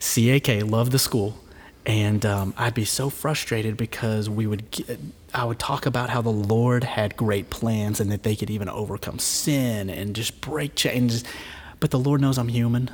[0.00, 1.38] CAK loved the school,
[1.86, 4.98] and um, I'd be so frustrated because we would get,
[5.34, 8.68] I would talk about how the Lord had great plans and that they could even
[8.68, 11.24] overcome sin and just break chains.
[11.80, 12.90] But the Lord knows I'm human,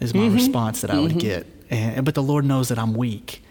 [0.00, 1.46] is my response that I would get.
[1.68, 3.42] And, but the Lord knows that I'm weak,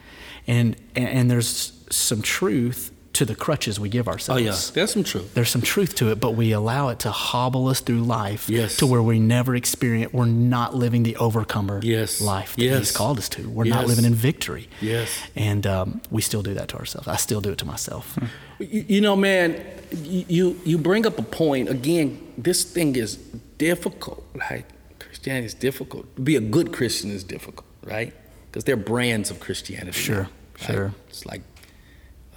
[0.47, 4.41] and and, and there's some truth to the crutches we give ourselves.
[4.41, 4.55] Oh, yeah.
[4.73, 5.33] There's some truth.
[5.33, 8.77] there's some truth to it, but we allow it to hobble us through life Yes.
[8.77, 12.21] to where we never experience, we're not living the overcomer Yes.
[12.21, 12.77] life that Yes.
[12.79, 13.49] He's called us to.
[13.49, 14.67] We're not living in victory.
[14.81, 15.09] Yes.
[15.35, 17.07] And um, we still do that to ourselves.
[17.07, 18.17] I still do it to myself.
[18.59, 21.69] You, you know, man, you, you you bring up a point.
[21.69, 23.17] Again, this thing is
[23.57, 24.23] difficult.
[24.35, 24.65] Like
[24.99, 26.03] Christianity is difficult.
[26.15, 28.13] To be a good Christian is difficult, right?
[28.47, 29.91] Because there are brands of Christianity.
[29.99, 30.29] Sure, now,
[30.61, 30.75] right?
[30.75, 30.93] sure.
[31.09, 31.41] It's like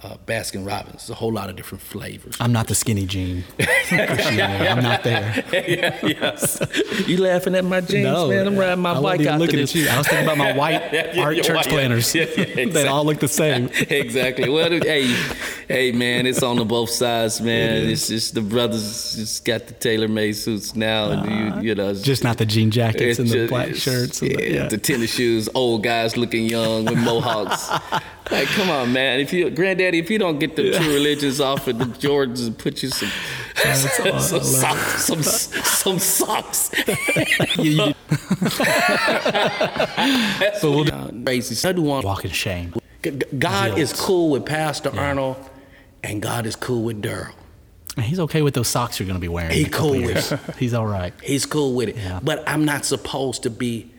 [0.03, 1.09] uh, Baskin Robbins.
[1.09, 2.37] A whole lot of different flavors.
[2.39, 3.43] I'm not the skinny jean.
[3.91, 5.43] I'm not there.
[5.51, 6.59] yeah, yes.
[7.07, 8.47] You laughing at my jeans, man?
[8.47, 9.87] I'm riding my I bike out looking at you.
[9.87, 12.13] I was thinking about my white Yeah, art church white- planners.
[12.13, 13.69] yeah, yeah, they all look the same.
[13.89, 14.47] exactly.
[14.49, 15.07] Well, hey,
[15.67, 17.87] hey, man, it's on the both sides, man.
[17.89, 22.23] it's just the brothers just got the tailor-made suits now, and you, you know, Just
[22.23, 24.21] not the jean jackets and the just- black shirts.
[24.21, 24.67] And the, yeah.
[24.67, 27.69] the tennis shoes, old guys looking young with mohawks.
[28.31, 29.19] Like, come on, man.
[29.19, 32.57] If you, granddaddy, if you don't get the true religions off of the Jordans and
[32.57, 33.09] put you some,
[33.55, 36.71] some, some socks, some, some socks.
[37.57, 37.93] You- you
[40.39, 41.67] That's we'll do- crazy.
[41.67, 42.73] I do want walk in shame.
[43.03, 45.37] G- g- God is cool with Pastor Arnold,
[46.03, 47.33] and God is cool with Daryl.
[47.95, 49.51] And he's okay with those socks you're going to be wearing.
[49.51, 50.33] He in a couple cool years.
[50.57, 51.13] He's all right.
[51.21, 51.97] He's cool with it.
[51.97, 52.19] Yeah.
[52.23, 53.91] But I'm not supposed to be,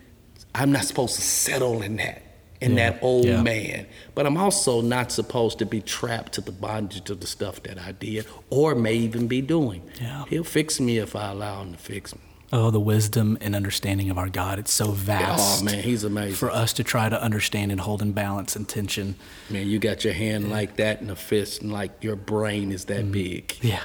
[0.55, 2.23] I'm not supposed to settle in that,
[2.61, 2.90] in Yeah.
[2.90, 3.42] that old Yeah.
[3.42, 3.87] man.
[4.14, 7.79] But I'm also not supposed to be trapped to the bondage of the stuff that
[7.79, 9.83] I did or may even be doing.
[10.01, 10.25] Yeah.
[10.29, 12.20] He'll fix me if I allow him to fix me.
[12.53, 14.59] Oh, the wisdom and understanding of our God.
[14.59, 15.62] It's so oh, vast.
[15.62, 16.35] Oh, man, he's amazing.
[16.35, 19.14] For us to try to understand and hold in balance and tension.
[19.49, 22.87] man, you got your hand like that and a fist, and like your brain is
[22.87, 23.12] that mm.
[23.12, 23.57] big.
[23.62, 23.85] Yeah.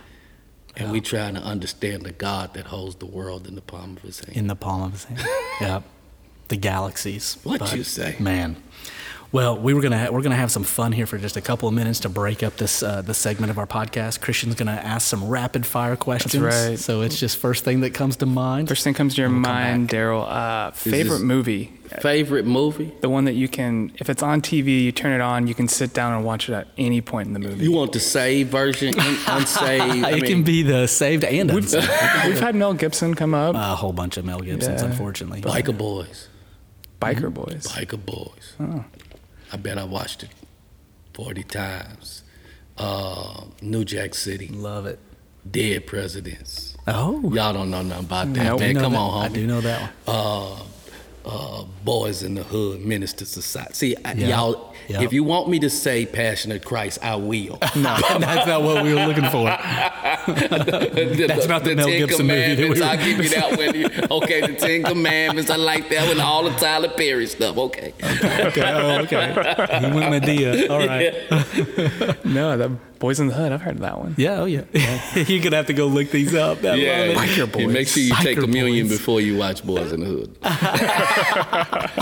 [0.78, 4.04] And we trying to understand the God that holds the world in the palm of
[4.04, 4.36] his hand.
[4.36, 5.22] In the palm of his hand.
[5.62, 5.82] yeah.
[6.48, 7.38] The galaxies.
[7.44, 8.16] What you say?
[8.20, 8.58] Man.
[9.32, 11.68] Well, we were gonna ha- we're gonna have some fun here for just a couple
[11.68, 14.22] of minutes to break up this uh, the segment of our podcast.
[14.22, 16.38] Christian's gonna ask some rapid fire questions.
[16.42, 16.80] right.
[16.80, 18.70] So it's just first thing that comes to mind.
[18.70, 19.90] First thing comes to your We'll mind.
[19.90, 20.26] Daryl.
[20.26, 21.74] Uh, favorite this- movie?
[22.00, 22.92] Favorite movie?
[23.02, 25.68] The one that you can, if it's on TV, you turn it on, you can
[25.68, 27.64] sit down and watch it at any point in the movie.
[27.64, 28.96] You want the saved version,
[29.28, 30.04] unsaved?
[30.04, 31.88] I it can be the saved and unsaved.
[32.26, 34.88] We've had Mel Gibson come up, a whole bunch of Mel Gibsons, Yeah.
[34.90, 35.42] unfortunately.
[35.42, 36.28] Biker Boys.
[37.14, 37.68] Biker Boys.
[37.68, 38.56] Biker Boys.
[39.52, 40.30] I bet I watched it
[41.14, 42.24] 40 times.
[42.78, 44.48] Uh, New Jack City.
[44.50, 45.00] Love it.
[45.50, 46.76] Dead Presidents.
[46.88, 48.60] Oh, Y'all don't know nothing about that, Nope.
[48.60, 48.76] man.
[48.76, 49.00] Come that.
[49.00, 49.34] on, I homie.
[49.34, 50.16] do know that one.
[50.16, 50.56] uh,
[51.28, 53.74] uh, Boys in the Hood, Menace II Society.
[53.74, 54.28] See, I, Yeah.
[54.28, 55.02] y'all, Yeah.
[55.02, 57.58] if you want me to say Passionate Christ, I will.
[57.76, 59.48] No, that's not what we were looking for.
[60.28, 63.58] That's not the Mel Ten Gibson movie that we Commandments, were- I'll give you that
[63.58, 64.12] one.
[64.24, 65.50] Okay, the Ten Commandments.
[65.50, 66.20] I like that one.
[66.20, 67.58] All the Tyler Perry stuff.
[67.58, 67.94] Okay.
[68.04, 69.34] Okay, oh, okay.
[69.80, 70.70] He went Madea.
[70.70, 72.24] All right.
[72.26, 73.52] No, the Boys in the Hood.
[73.52, 74.14] I've heard of that one.
[74.18, 74.64] Yeah, oh yeah.
[75.16, 76.60] You're gonna have to go look these up.
[76.64, 77.18] I love it.
[77.18, 78.98] Biker and make sure you take Biker communion Boys.
[79.00, 80.38] before you watch Boys in the Hood.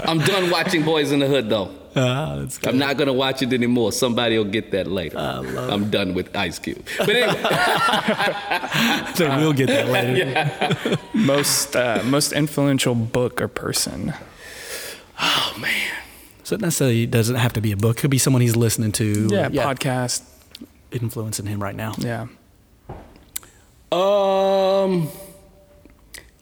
[0.08, 1.72] I'm done watching Boys in the Hood though.
[2.06, 2.70] Ah, that's good.
[2.70, 3.92] I'm not gonna watch it anymore.
[3.92, 5.18] Somebody will get that later.
[5.18, 6.84] I'm done with Ice Cube.
[6.98, 7.40] But anyway,
[9.16, 11.00] So we'll get that later.
[11.14, 14.14] Most uh, most influential book or person.
[15.22, 15.92] oh man.
[16.44, 17.98] So it necessarily doesn't have to be a book.
[17.98, 19.28] Could be someone he's listening to.
[19.32, 20.24] Yeah, podcast.
[20.92, 21.94] influencing him right now.
[22.00, 22.28] Yeah.
[23.92, 25.10] Um,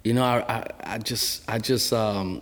[0.04, 2.42] you know, I, I, I just, I just, um,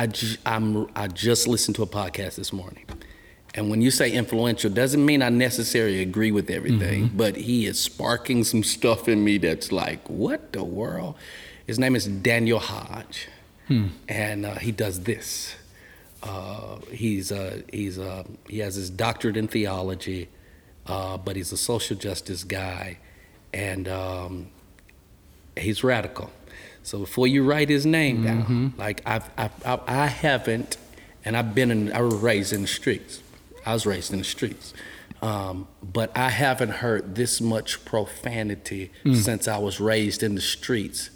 [0.00, 2.86] I just, I'm, I just listened to a podcast this morning,
[3.54, 7.78] and when you say influential, doesn't mean I necessarily agree with everything, but he is
[7.78, 11.16] sparking some stuff in me that's like, what the world?
[11.66, 13.28] His name is Daniel Hodge,
[14.08, 15.54] and uh, he does this.
[16.22, 20.30] Uh, he's uh, he's uh, he has his doctorate in theology,
[20.86, 22.96] uh, but he's a social justice guy,
[23.52, 24.48] and um,
[25.58, 26.30] he's radical.
[26.82, 28.68] So before you write his name down, mm-hmm.
[28.78, 30.76] like I've, I've, I, I haven't,
[31.24, 33.22] and I've been in, I was raised in the streets.
[33.66, 34.72] I was raised in the streets.
[35.22, 39.14] Um, but I haven't heard this much profanity mm.
[39.14, 41.10] since I was raised in the streets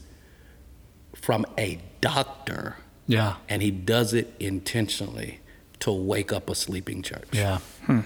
[1.15, 3.37] from a doctor, Yeah.
[3.49, 5.41] and he does it intentionally
[5.81, 7.29] to wake up a sleeping church.
[7.33, 7.59] Yeah.
[7.87, 8.01] Hmm.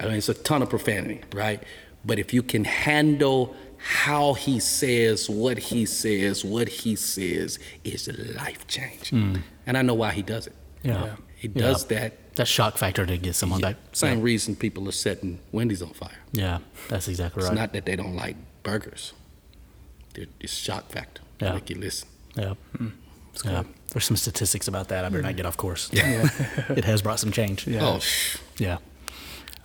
[0.00, 1.62] I mean, it's a ton of profanity, right?
[2.04, 8.08] But if you can handle how he says what he says, what he says is
[8.34, 9.34] life changing.
[9.34, 9.36] Hmm.
[9.66, 10.54] And I know why he does it.
[10.82, 11.16] Yeah.
[11.36, 11.98] He does Yeah.
[11.98, 12.34] that.
[12.36, 13.76] That shock factor to get someone back.
[13.92, 16.18] Same reason people are setting Wendy's on fire.
[16.32, 17.52] Yeah, that's exactly It's right.
[17.52, 19.12] It's not that they don't like burgers.
[20.14, 21.22] They're- It's shock factor.
[21.40, 21.52] Yeah.
[21.52, 22.08] Make you listen.
[22.36, 22.54] yeah.
[22.76, 22.88] Hmm.
[23.44, 23.64] yeah.
[23.90, 25.04] There's some statistics about that.
[25.04, 25.36] I better not hmm.
[25.36, 25.90] get off course.
[25.92, 26.28] Yeah.
[26.70, 27.68] it has brought some change.
[27.68, 27.86] Oh, yeah.
[27.86, 28.38] Oh, shh.
[28.56, 28.78] Yeah.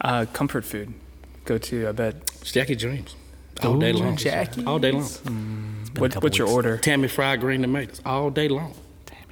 [0.01, 0.93] Uh, comfort food.
[1.45, 1.88] Go to.
[1.88, 2.15] I bet.
[2.41, 3.05] It's Jackie's Dream.
[3.63, 4.15] All day long.
[4.15, 4.65] Jackie's.
[4.65, 5.04] All day long.
[5.04, 6.56] It's been a What, couple what's your weeks.
[6.56, 6.78] order?
[6.78, 8.74] Tammy fried green tomatoes all day long.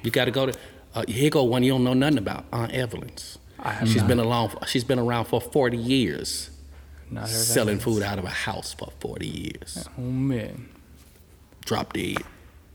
[0.02, 0.58] You got to go to.
[0.94, 2.44] Uh, here go one you don't know nothing about.
[2.52, 3.38] Aunt Evelyn's.
[3.60, 4.08] I have She's not.
[4.08, 4.54] been along.
[4.66, 6.50] She's been around for forty years,
[7.10, 9.88] Not selling food out of a house for forty years.
[9.98, 10.68] Oh man.
[11.64, 12.18] Drop dead,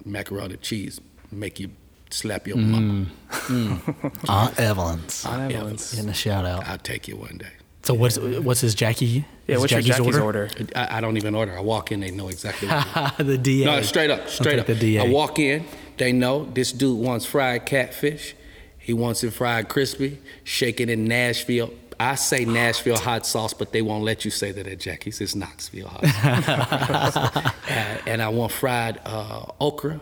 [0.06, 1.00] macaroni cheese
[1.32, 1.72] make you
[2.12, 3.08] slap your mama.
[4.30, 5.26] Aunt Evelyn's.
[5.26, 5.96] Aunt Aunt Evelyn's.
[5.96, 6.68] Getting a shout out.
[6.68, 7.48] I'll take you one day.
[7.84, 9.06] So what's what's his Jackie?
[9.06, 9.56] Yeah.
[9.56, 10.50] his What's your Jackie's order?
[10.76, 11.58] I, I don't even order.
[11.58, 12.68] I walk in, they know exactly.
[12.70, 13.66] What the DA.
[13.66, 14.68] No, straight up, straight up.
[14.68, 15.02] the DA.
[15.02, 15.66] I walk in,
[15.98, 18.36] they know this dude wants fried catfish.
[18.78, 21.74] He wants it fried crispy, shaken in Nashville.
[22.00, 25.22] I say Nashville hot sauce, but they won't let you say that at Jackie's.
[25.22, 27.36] It's Knoxville hot sauce.
[27.38, 30.02] Uh, and I want fried uh, okra.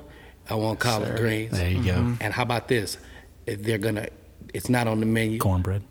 [0.50, 1.52] I want collard greens.
[1.52, 2.16] There you go.
[2.20, 2.98] And how about this?
[3.46, 4.08] They're gonna,
[4.54, 5.38] it's not on the menu.
[5.40, 5.84] Cornbread.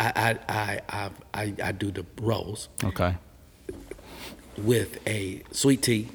[0.00, 3.16] I I I I, I, I do the rolls Okay.
[4.56, 6.08] with a sweet tea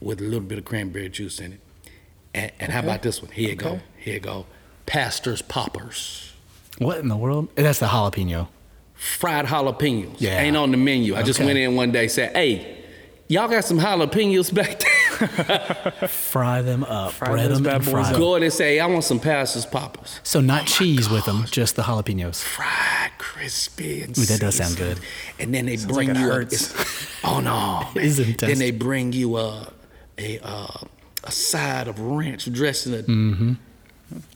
[0.00, 1.60] with a little bit of cranberry juice in it.
[2.32, 3.30] And, and how about this one?
[3.32, 3.80] Here you go.
[3.98, 4.46] Here you go.
[4.86, 6.32] Pastor's Poppers.
[6.78, 7.48] What in the world?
[7.54, 8.48] That's the jalapeno.
[8.94, 10.16] Fried jalapenos.
[10.18, 10.40] Yeah.
[10.40, 11.16] Ain't on the menu.
[11.16, 12.79] I just went in one day said, hey,
[13.30, 16.08] y'all got some jalapenos back there?
[16.08, 17.12] Fry them up.
[17.12, 18.12] Fry bread those them bad and boys fry up.
[18.12, 18.20] them.
[18.20, 20.20] Go in and say, I want some Pastor's Poppers.
[20.22, 22.42] So not cheese with them, just the jalapenos.
[22.42, 24.96] Fried, crispy, and Ooh, that does sound seasoned.
[24.98, 25.06] good.
[25.38, 26.54] And then they like bring it you a, hurts.
[26.74, 28.28] it's- oh no, It is man.
[28.30, 28.50] intense.
[28.50, 29.72] Then they bring you a
[30.18, 30.66] a uh,
[31.24, 32.92] a side of ranch dressing.
[32.94, 33.06] It.
[33.06, 33.52] Mm-hmm.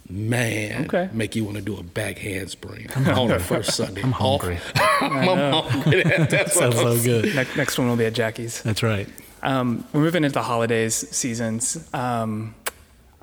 [0.09, 1.09] Man, Okay.
[1.15, 4.03] make you want to do a back handspring on the first Sunday.
[4.03, 4.59] I'm hungry.
[4.75, 6.03] I'm hungry.
[6.05, 7.35] That- That's Sounds so good.
[7.35, 8.61] Next, next one will be at Jackie's.
[8.63, 9.09] That's right.
[9.43, 11.89] Um, we're moving into the holidays seasons.
[11.95, 12.55] Um,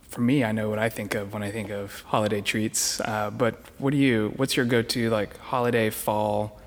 [0.09, 2.99] for me, I know what I think of when I think of holiday treats.
[2.99, 4.33] Uh, but what do you?
[4.35, 6.59] What's your go-to like holiday fall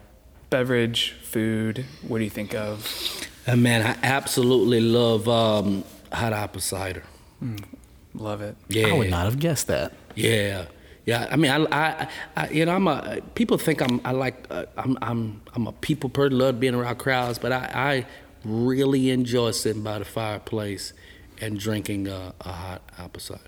[0.48, 1.84] beverage, food?
[2.06, 2.88] What do you think of?
[3.46, 7.02] And man, I absolutely love um, hot apple cider.
[8.14, 8.56] Love it.
[8.68, 9.92] Yeah, I would not have guessed that.
[10.14, 10.66] Yeah,
[11.04, 11.28] yeah.
[11.30, 13.20] I mean, I, I, I you know, I'm a.
[13.34, 14.00] People think I'm.
[14.04, 14.46] I like.
[14.50, 14.98] Uh, I'm.
[15.02, 15.42] I'm.
[15.54, 16.38] I'm a people person.
[16.38, 18.06] Love being around crowds, but I, I
[18.44, 20.92] really enjoy sitting by the fireplace
[21.40, 23.40] and drinking a, a hot apple cider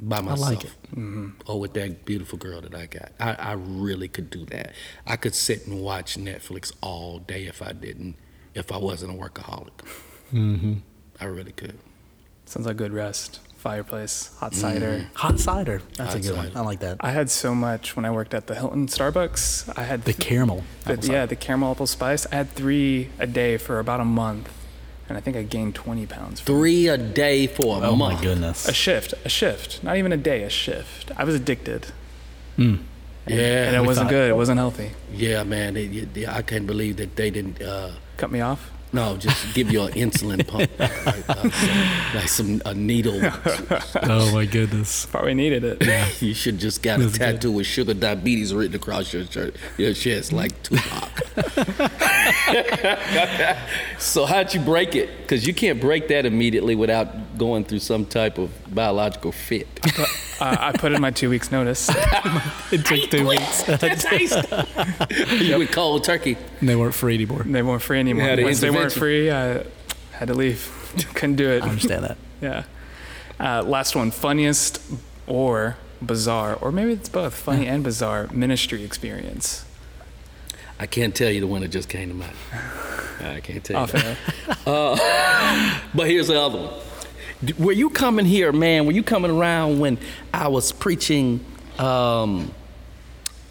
[0.00, 0.40] by myself.
[0.50, 0.72] like it.
[0.90, 1.30] Mm-hmm.
[1.46, 3.12] Or with that beautiful girl that I got.
[3.20, 4.72] I, I really could do that.
[5.06, 8.16] I could sit and watch Netflix all day if I didn't.
[8.54, 9.72] If I wasn't a workaholic.
[10.32, 10.74] Mm-hmm.
[11.20, 11.78] I really could.
[12.46, 13.40] Sounds like good rest.
[13.64, 15.06] Fireplace, hot cider.
[15.14, 15.80] Hot cider.
[15.96, 16.50] That's Hot a good one.
[16.54, 16.98] I like that.
[17.00, 19.72] I had so much when I worked at the Hilton Starbucks.
[19.74, 20.64] I had The caramel.
[20.84, 21.14] the- apple cider.
[21.14, 22.26] yeah, the caramel apple spice.
[22.30, 24.50] I had three a day for about a month,
[25.08, 26.42] and I think I gained 20 pounds.
[26.42, 28.16] Three a day for a Oh month.
[28.18, 28.68] my goodness.
[28.68, 31.10] A shift, a shift, not even a day, a shift.
[31.16, 31.86] I was addicted.
[32.58, 32.84] And,
[33.26, 34.28] Yeah, and it wasn't thought- good.
[34.30, 34.90] It wasn't healthy.
[35.10, 35.72] Yeah, man.
[35.72, 37.62] They, they, I can't believe that they didn't.
[37.62, 38.70] Uh, Cut me off.
[38.94, 40.92] No, just give you an insulin pump, like,
[41.28, 43.20] uh, some, like some a needle.
[44.02, 45.06] Oh my goodness.
[45.06, 45.84] Probably needed it.
[45.84, 47.34] Yeah, you should just got a That's good.
[47.34, 51.10] tattoo with sugar diabetes written across your shirt, your chest, like Tupac.
[53.98, 55.10] so how'd you break it?
[55.22, 59.66] Because you can't break that immediately without going through some type of biological fit.
[60.40, 61.90] Uh, I put in my two weeks notice.
[62.72, 63.68] It took two weeks.
[65.40, 66.36] you went cold turkey.
[66.60, 67.44] And they weren't free anymore.
[67.44, 68.26] They weren't free anymore.
[68.26, 69.64] Yeah, Once they weren't free, I
[70.12, 70.70] had to leave.
[71.14, 71.62] Couldn't do it.
[71.62, 72.16] I understand that.
[72.40, 72.64] Yeah.
[73.38, 74.80] Uh, last one, funniest
[75.26, 79.64] or bizarre, or maybe it's both, funny and bizarre ministry experience.
[80.80, 82.36] I can't tell you the one that just came to mind.
[83.20, 83.82] I can't tell you.
[83.82, 84.04] Off that.
[84.66, 85.80] air.
[85.94, 86.74] But here's the other one.
[87.58, 88.86] Were you coming here, man?
[88.86, 89.98] Were you coming around when
[90.32, 91.44] I was preaching
[91.78, 92.52] um,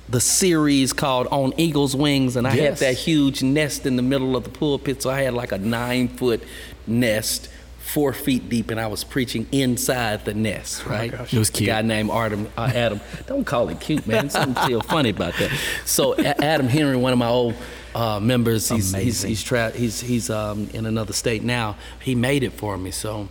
[0.09, 2.79] the series called On Eagle's Wings, and I Yes.
[2.79, 5.01] had that huge nest in the middle of the pulpit?
[5.01, 6.43] So I had like a nine foot
[6.87, 11.11] nest, four feet deep, and I was preaching inside the nest, right?
[11.11, 11.33] gosh.
[11.33, 11.69] It was cute.
[11.69, 12.49] A guy named Adam.
[12.57, 12.99] Uh, Adam.
[13.27, 14.21] Don't call it cute, man.
[14.21, 15.51] There's something still funny about that.
[15.85, 17.53] So Adam Henry, one of my old
[17.93, 19.29] uh, members, he's he's Amazing.
[19.29, 21.75] he's, tra- he's he's um, in another state now.
[22.01, 23.27] He made it for me, so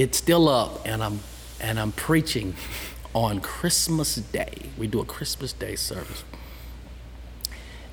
[0.00, 1.20] it's still up, and I'm
[1.60, 2.54] and I'm preaching
[3.14, 4.70] on Christmas Day.
[4.78, 6.24] We do a Christmas Day service,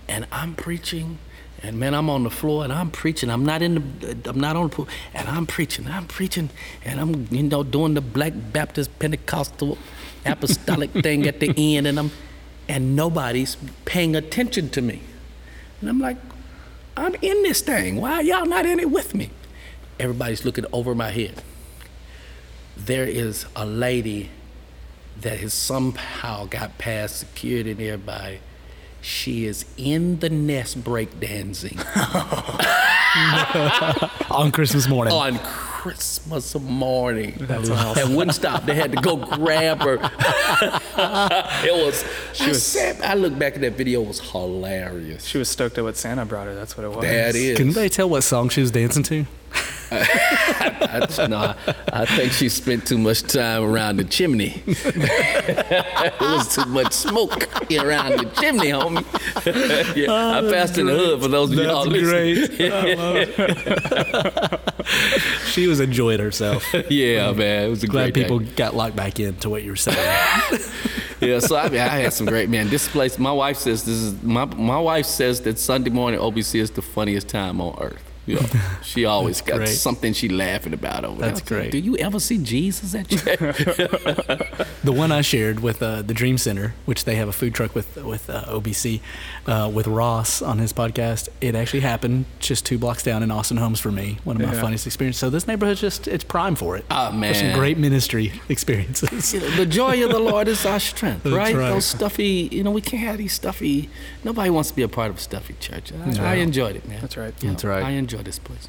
[0.07, 1.19] and I'm preaching.
[1.63, 3.31] And man, I'm on the floor and I'm preaching.
[3.31, 5.87] I'm not in the, I'm not on the pool, and I'm preaching.
[5.87, 6.51] I'm preaching,
[6.85, 9.77] and I'm you know doing the Black Baptist Pentecostal
[10.23, 12.11] apostolic thing at the end, and I'm,
[12.69, 15.01] and nobody's paying attention to me,
[15.81, 16.17] and I'm like,
[16.95, 17.99] I'm in this thing.
[17.99, 19.31] Why are y'all not in it with me?
[19.99, 21.41] Everybody's looking over my head.
[22.77, 24.29] There is a lady
[25.21, 28.39] that has somehow got past security and everybody.
[29.01, 31.77] She is in the nest breakdancing
[34.31, 35.13] On Christmas morning.
[35.13, 37.35] on Christmas morning.
[37.39, 38.07] That's awesome.
[38.07, 38.65] And wouldn't stop.
[38.65, 39.93] They had to go grab her.
[41.63, 42.03] it was.
[42.39, 44.01] I, said, I look back at that video.
[44.03, 45.25] It was hilarious.
[45.25, 46.55] She was stoked at what Santa brought her.
[46.55, 47.01] That's what it was.
[47.05, 47.57] That is.
[47.57, 49.25] Can they tell what song she was dancing to?
[49.91, 51.55] I, no, I,
[51.93, 54.63] I think she spent too much time around the chimney.
[54.65, 59.05] it was too much smoke around the chimney, homie.
[59.95, 62.47] yeah, I oh, passed in the hood for those of y'all listening.
[65.47, 66.63] She was enjoying herself.
[66.89, 68.51] yeah, man, it was a great Glad people Day.
[68.55, 69.97] got locked back into what you were saying.
[71.19, 72.69] Yeah, so I mean, I had some great man.
[72.69, 76.59] This place, my wife says this is my my wife says that Sunday morning OBC
[76.59, 78.06] is the funniest time on earth.
[78.27, 78.45] You know,
[78.83, 79.69] she always got great.
[79.69, 81.57] something she laughing about over That's there.
[81.59, 81.71] I great.
[81.73, 83.57] said, Do you ever see Jesus at church?
[84.83, 87.73] the one I shared with uh, the Dream Center, which they have a food truck
[87.73, 88.99] with with uh, OBC,
[89.47, 91.29] uh, with Ross on his podcast.
[91.41, 94.17] It actually happened just two blocks down in Austin Homes for me.
[94.23, 94.61] One of my Yeah.
[94.61, 95.19] funniest experiences.
[95.19, 96.85] So this neighborhood just it's prime for it.
[96.91, 99.31] Ah, There's some great ministry experiences.
[99.31, 101.55] The joy of the Lord is our strength, That's right?
[101.55, 101.69] right.
[101.69, 103.89] Those stuffy, you know, we can't have these stuffy.
[104.23, 105.91] Nobody wants to be a part of a stuffy church.
[105.93, 106.23] I, No.
[106.23, 106.99] I enjoyed it, man.
[107.01, 107.33] That's right.
[107.41, 107.83] You That's know, right.
[107.83, 107.91] I
[108.23, 108.67] this place.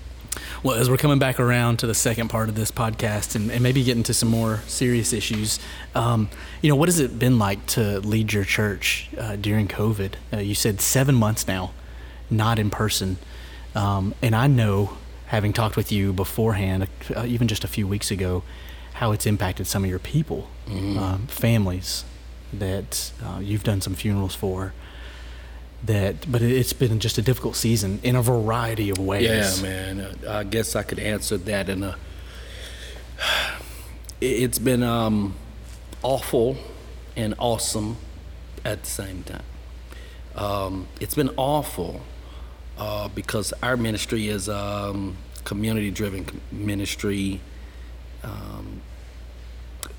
[0.62, 3.62] Well, as we're coming back around to the second part of this podcast and, and
[3.62, 5.58] maybe get into some more serious issues,
[5.94, 6.28] um,
[6.62, 10.14] you know, what has it been like to lead your church uh, during COVID?
[10.32, 11.72] Uh, you said seven months now,
[12.30, 13.18] not in person.
[13.74, 14.96] Um, and I know,
[15.26, 18.42] having talked with you beforehand, uh, even just a few weeks ago,
[18.94, 22.04] how it's impacted some of your people, um, families
[22.52, 24.72] that uh, you've done some funerals for.
[25.84, 29.28] That, but it- it's been just a difficult season in a variety of ways.
[29.28, 30.00] Yeah, man.
[30.00, 31.96] Uh, I guess I could answer that in a.
[34.20, 35.34] It- It's been um,
[36.02, 36.56] awful
[37.16, 37.96] and awesome
[38.64, 39.42] at the same time.
[40.34, 42.00] Um, it's been awful
[42.76, 47.40] uh, because our ministry is um, community-driven ministry.
[48.24, 48.80] Um,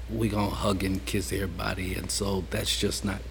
[0.10, 3.22] we gonna hug and kiss everybody, and so that's just not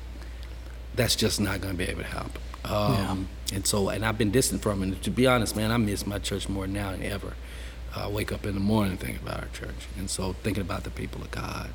[0.98, 2.42] that's just not going to be able to happen.
[2.64, 5.02] Um, And so, and I've been distant from it.
[5.04, 7.32] To be honest, man, I miss my church more now than ever.
[7.96, 10.90] I wake up in the morning thinking about our church, and so thinking about the
[10.90, 11.70] people of God.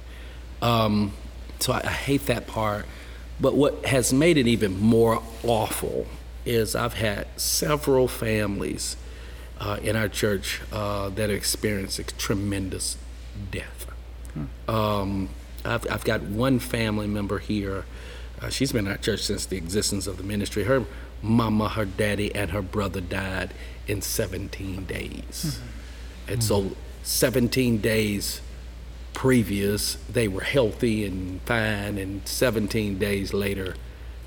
[0.62, 1.14] Um,
[1.60, 2.86] so I, I hate that part.
[3.42, 6.06] But what has made it even more awful
[6.46, 8.96] is I've had several families
[9.60, 12.98] uh, in our church uh, that are experiencing tremendous
[13.52, 13.88] death.
[14.68, 15.30] Um,
[15.66, 17.86] I've, I've got one family member here.
[18.44, 20.64] Uh, she's been in our church since the existence of the ministry.
[20.64, 20.86] Her
[21.22, 23.54] mama, her daddy, and her brother died
[23.88, 25.62] in 17 days.
[26.28, 26.72] And so,
[27.04, 28.42] 17 days
[29.14, 33.76] previous, they were healthy and fine, and 17 days later,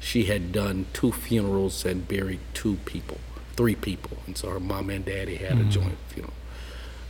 [0.01, 3.19] she had done two funerals and buried two people,
[3.55, 5.69] three people, and so her mom and daddy had mm-hmm.
[5.69, 6.35] a joint funeral.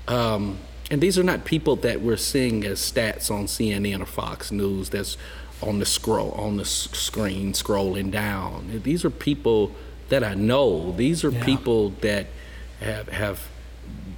[0.08, 0.58] Um,
[0.90, 4.90] and these are not people that we're seeing as stats on CNN or Fox News.
[4.90, 5.16] That's
[5.62, 8.80] on the scroll on the screen scrolling down.
[8.82, 9.72] These are people
[10.08, 10.92] that I know.
[10.92, 11.44] These are yeah.
[11.44, 12.26] people that
[12.80, 13.48] have have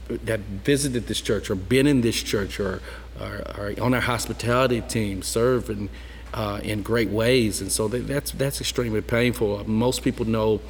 [0.09, 2.81] that visited this church or been in this church or
[3.21, 5.91] are, on our hospitality team serving
[6.35, 9.69] uh, in great ways, and so that's that's extremely painful.
[9.69, 10.61] Most people know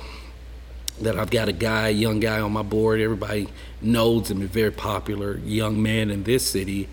[1.00, 3.00] that I've got a guy, a young guy on my board.
[3.00, 3.48] Everybody
[3.80, 6.88] knows him, a very popular young man in this city.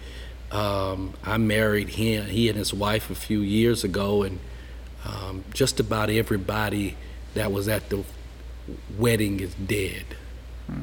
[0.51, 4.39] Um, I married him, he and his wife a few years ago, and
[5.05, 6.95] um, just about everybody
[7.33, 8.03] that was at the
[8.97, 10.05] wedding is dead.
[10.67, 10.81] Hmm.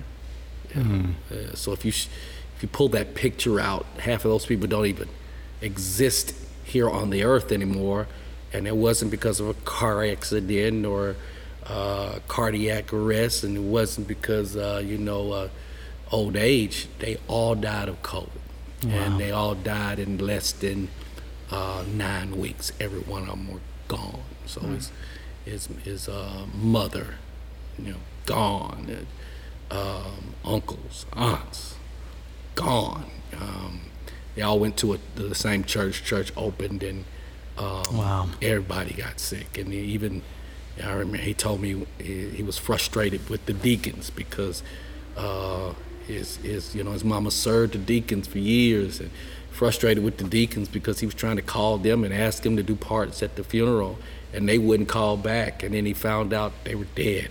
[0.71, 1.11] Mm-hmm.
[1.31, 4.87] Uh, so if you if you pull that picture out, half of those people don't
[4.87, 5.09] even
[5.61, 6.35] exist
[6.65, 8.07] here on the earth anymore,
[8.53, 11.17] and it wasn't because of a car accident or
[11.67, 15.49] uh, cardiac arrest, and it wasn't because uh, you know uh,
[16.11, 16.89] old age.
[16.99, 18.31] They all died of COVID,
[18.85, 18.91] wow.
[18.91, 20.89] and they all died in less than
[21.51, 22.73] uh, nine weeks.
[22.81, 24.23] Every one of them were gone.
[24.47, 24.75] So mm.
[24.75, 24.91] his
[25.45, 27.15] his his uh, mother,
[27.79, 29.07] you know, gone
[29.73, 31.77] um, uncles, aunts,
[32.55, 33.11] gone.
[33.35, 33.83] Um,
[34.35, 36.05] they all went to, a, to, the same church.
[36.05, 37.05] Church opened, and
[37.59, 38.29] um, wow.
[38.41, 39.59] everybody got sick.
[39.59, 40.23] And even
[40.83, 44.63] I remember he told me he, he was frustrated with the deacons because
[45.17, 45.75] uh,
[46.07, 49.11] his his you know his mama served the deacons for years, and
[49.51, 52.63] frustrated with the deacons because he was trying to call them and ask them to
[52.63, 53.99] do parts at the funeral,
[54.33, 55.63] and they wouldn't call back.
[55.63, 57.31] And then he found out they were dead.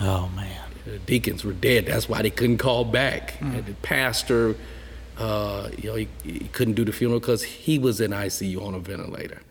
[0.00, 1.86] Oh man the deacons were dead.
[1.86, 3.38] That's why they couldn't call back.
[3.40, 3.58] Mm.
[3.58, 4.56] And the pastor,
[5.18, 8.74] uh, you know, he, he, couldn't do the funeral because he was in ICU on
[8.74, 9.42] a ventilator.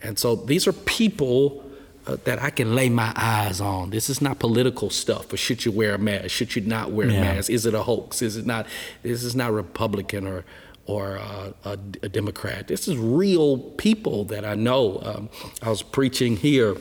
[0.00, 1.64] And so these are people
[2.10, 3.90] uh, that I can lay my eyes on.
[3.90, 5.32] This is not political stuff.
[5.32, 6.30] Or should you wear a mask?
[6.30, 7.18] Should you not wear yeah.
[7.18, 7.50] a mask?
[7.50, 8.20] Is it a hoax?
[8.20, 8.66] Is it not?
[9.02, 10.44] This is not Republican or
[10.86, 12.66] or uh, a, a, Democrat.
[12.66, 15.00] This is real people that I know.
[15.04, 15.28] Um,
[15.62, 16.76] I was preaching here.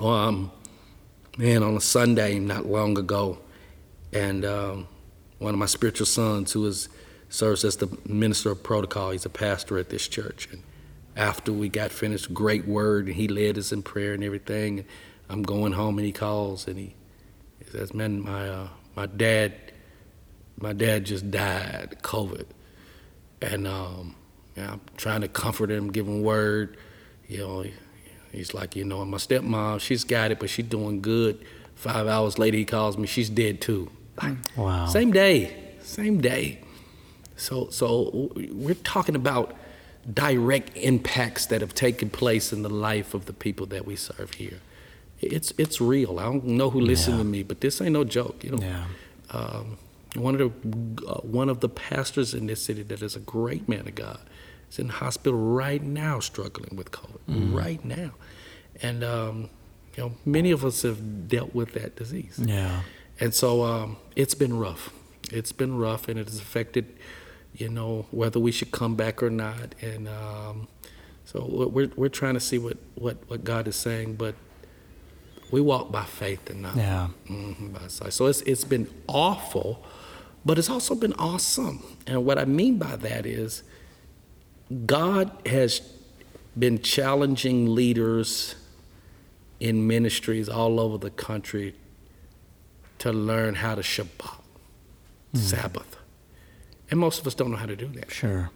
[0.00, 0.50] Um,
[1.38, 3.38] man, on a Sunday not long ago,
[4.12, 4.88] and um,
[5.38, 6.88] one of my spiritual sons, who is
[7.28, 10.48] serves as the minister of protocol, he's a pastor at this church.
[10.50, 10.62] And
[11.16, 14.80] after we got finished, great word, and he led us in prayer and everything.
[14.80, 14.88] And
[15.28, 16.94] I'm going home, and he calls, and he,
[17.58, 19.52] he says, "Man, my uh, my dad,
[20.58, 22.46] my dad just died, COVID,
[23.40, 24.14] and um,
[24.56, 26.76] yeah, I'm trying to comfort him, give him word,
[27.28, 27.64] you know."
[28.32, 31.44] He's like, you know, my stepmom, she's got it, but she's doing good.
[31.74, 33.90] Five hours later, he calls me, she's dead too.
[34.22, 34.86] Like, wow.
[34.86, 36.60] Same day, same day.
[37.36, 39.54] So, so we're talking about
[40.12, 44.34] direct impacts that have taken place in the life of the people that we serve
[44.34, 44.60] here.
[45.20, 46.18] It's it's real.
[46.18, 47.22] I don't know who listened yeah.
[47.22, 48.42] to me, but this ain't no joke.
[48.42, 48.84] You know, yeah.
[49.30, 49.78] um,
[50.16, 53.68] one of the uh, one of the pastors in this city that is a great
[53.68, 54.18] man of God
[54.72, 58.12] is in the hospital right now struggling with COVID, mm right now.
[58.80, 59.50] And, um,
[59.96, 62.40] you know, many of us have dealt with that disease.
[62.42, 62.82] Yeah.
[63.20, 64.90] And so um, it's been rough.
[65.30, 66.96] It's been rough and it has affected,
[67.54, 69.74] you know, whether we should come back or not.
[69.80, 70.68] And um,
[71.24, 74.34] so we're, we're trying to see what, what, what God is saying, but
[75.50, 77.08] we walk by faith and not yeah.
[77.28, 78.14] Mm-hmm, by sight.
[78.14, 79.84] So it's, it's been awful,
[80.44, 81.82] but it's also been awesome.
[82.06, 83.62] And what I mean by that is,
[84.86, 85.82] God has
[86.58, 88.54] been challenging leaders
[89.60, 91.74] in ministries all over the country
[92.98, 94.40] to learn how to Shabbat,
[95.34, 95.38] mm.
[95.38, 95.96] Sabbath.
[96.92, 98.10] And most of us don't know how to do that.
[98.10, 98.50] Sure.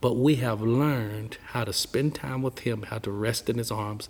[0.00, 3.70] But we have learned how to spend time with Him, how to rest in His
[3.70, 4.08] arms.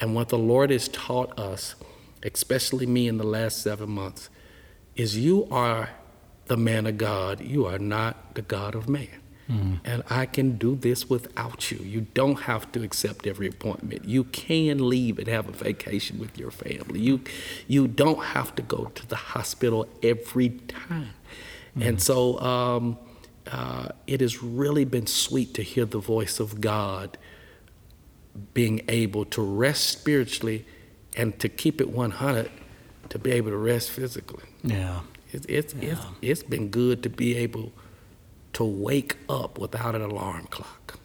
[0.00, 1.76] And what the Lord has taught us,
[2.24, 4.30] especially me in the last seven months,
[4.96, 5.90] is you are
[6.46, 7.40] the man of God.
[7.40, 9.20] You are not the God of man.
[9.48, 9.78] Mm.
[9.84, 11.78] And I can do this without you.
[11.78, 14.06] You don't have to accept every appointment.
[14.06, 16.98] You can leave and have a vacation with your family.
[16.98, 17.20] You,
[17.68, 21.14] you don't have to go to the hospital every time.
[21.76, 21.88] Mm.
[21.88, 22.98] And so um,
[23.50, 27.18] uh, it has really been sweet to hear the voice of God
[28.52, 30.66] being able to rest spiritually
[31.16, 32.50] and to keep it 100
[33.10, 34.44] to be able to rest physically.
[34.62, 35.00] Yeah.
[35.30, 35.90] It's, it's, yeah.
[35.90, 37.72] it's, it's been good to be able
[38.54, 40.98] to wake up without an alarm clock.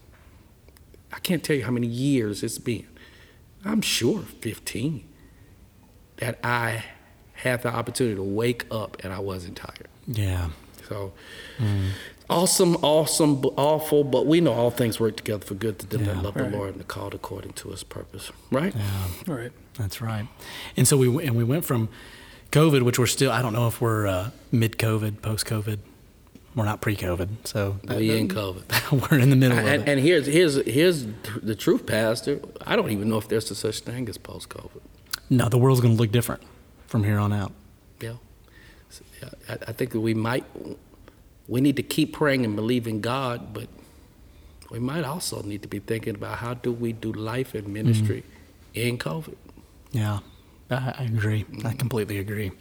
[1.11, 2.87] I can't tell you how many years it's been.
[3.65, 5.07] I'm sure 15
[6.17, 6.85] that I
[7.33, 9.87] had the opportunity to wake up and I wasn't tired.
[10.07, 10.49] Yeah.
[10.87, 11.13] So
[12.29, 16.13] awesome, awesome, awful, but we know all things work together for good to them Yeah.
[16.13, 16.51] that love Right.
[16.51, 18.31] the Lord and are called according to His purpose.
[18.51, 18.73] Right?
[18.75, 18.83] Yeah.
[19.33, 19.51] All right.
[19.77, 20.27] That's right.
[20.77, 21.89] And so we and we went from
[22.51, 25.79] COVID, which we're still I don't know if we're uh, mid COVID, post COVID.
[26.55, 29.11] We're not pre COVID, so We in COVID.
[29.11, 29.89] we're in the middle of And, it.
[29.89, 31.05] and here's here's here's
[31.41, 32.39] the truth, Pastor.
[32.65, 34.81] I don't even know if there's a such thing as post COVID.
[35.29, 36.41] no, the world's going to look different
[36.87, 37.53] from here on out.
[38.01, 38.13] Yeah.
[38.89, 40.43] So, yeah, I, I think that we might
[41.49, 43.67] we need to keep praying and believing God, but
[44.69, 48.23] we might also need to be thinking about how do we do life and ministry
[48.73, 49.35] in COVID.
[49.91, 50.19] Yeah,
[50.69, 51.45] I, I agree.
[51.65, 52.51] I completely agree.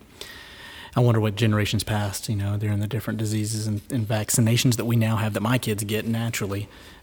[0.96, 4.86] I wonder what generations past, you know, during the different diseases and, and vaccinations that
[4.86, 6.62] we now have that my kids get naturally.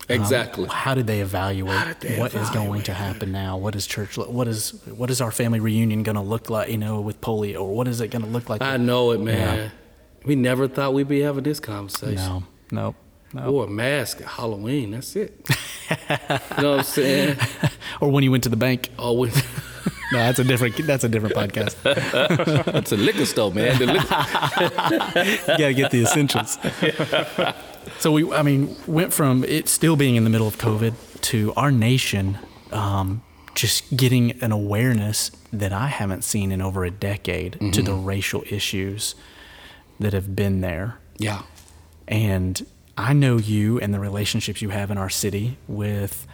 [0.10, 0.68] um, Exactly.
[0.70, 3.58] how did they evaluate did they what is going to happen now?
[3.58, 4.18] What is church?
[4.18, 6.70] What is what is our family reunion going to look like?
[6.72, 8.62] You know, with polio, or what is it going to look like?
[8.64, 9.58] I know it, man.
[9.58, 9.70] Yeah.
[10.26, 12.16] We never thought we'd be having this conversation.
[12.16, 12.96] No, no,
[13.34, 13.52] no.
[13.52, 14.92] Wore a mask at Halloween.
[14.92, 15.46] That's it.
[15.90, 15.96] you
[16.64, 17.38] know what I'm saying?
[18.02, 18.90] Or when you went to the bank.
[19.00, 19.30] Oh, we,
[20.12, 20.76] No, that's a different.
[20.86, 21.76] That's a different podcast.
[22.76, 23.80] it's a liquor store, man.
[23.80, 26.58] The liquor, you got to get the essentials.
[28.00, 31.54] so we, I mean, went from it still being in the middle of COVID to
[31.56, 32.38] our nation
[32.72, 33.24] um,
[33.56, 38.44] just getting an awareness that I haven't seen in over a decade to the racial
[38.50, 39.16] issues
[40.00, 40.98] that have been there.
[41.18, 41.44] yeah.
[42.08, 42.66] And
[42.98, 46.28] I know you and the relationships you have in our city with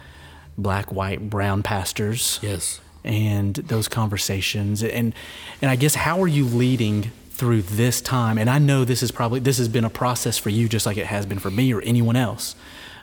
[0.58, 2.38] black, white, brown pastors.
[2.42, 2.80] Yes.
[3.04, 4.82] and those conversations.
[4.82, 5.14] And
[5.60, 8.36] and I guess how are you leading through this time?
[8.38, 10.98] And I know this is probably this has been a process for you just like
[10.98, 12.54] it has been for me or anyone else.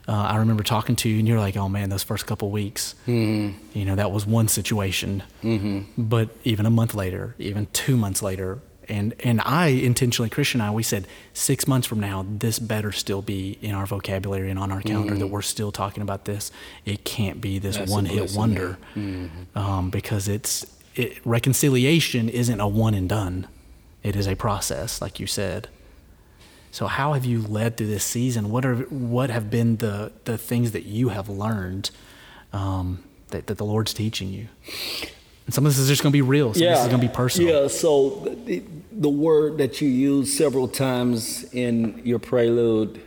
[0.08, 2.96] Uh, I remember talking to you and you're like oh man those first couple weeks.
[3.08, 5.24] You know that was one situation.
[5.98, 10.70] But even a month later even two months later and and I intentionally Christian and
[10.70, 14.60] I we said six months from now this better still be in our vocabulary and
[14.60, 16.52] on our calendar that we're still talking about this
[16.86, 18.78] it can't be this That's one hit wonder
[19.56, 20.66] um, because it's
[21.00, 23.48] it, reconciliation isn't a one and done.
[24.04, 25.70] It is a process, like you said.
[26.72, 28.52] So, how have you led through this season?
[28.52, 31.90] What are what have been the the things that you have learned
[32.54, 34.48] um, that that the Lord's teaching you?
[35.46, 36.54] And some of this is just going to be real.
[36.54, 37.64] Some of this is going to be personal.
[37.64, 38.64] Yeah, so the,
[39.00, 43.02] the word that you use several times in your prelude,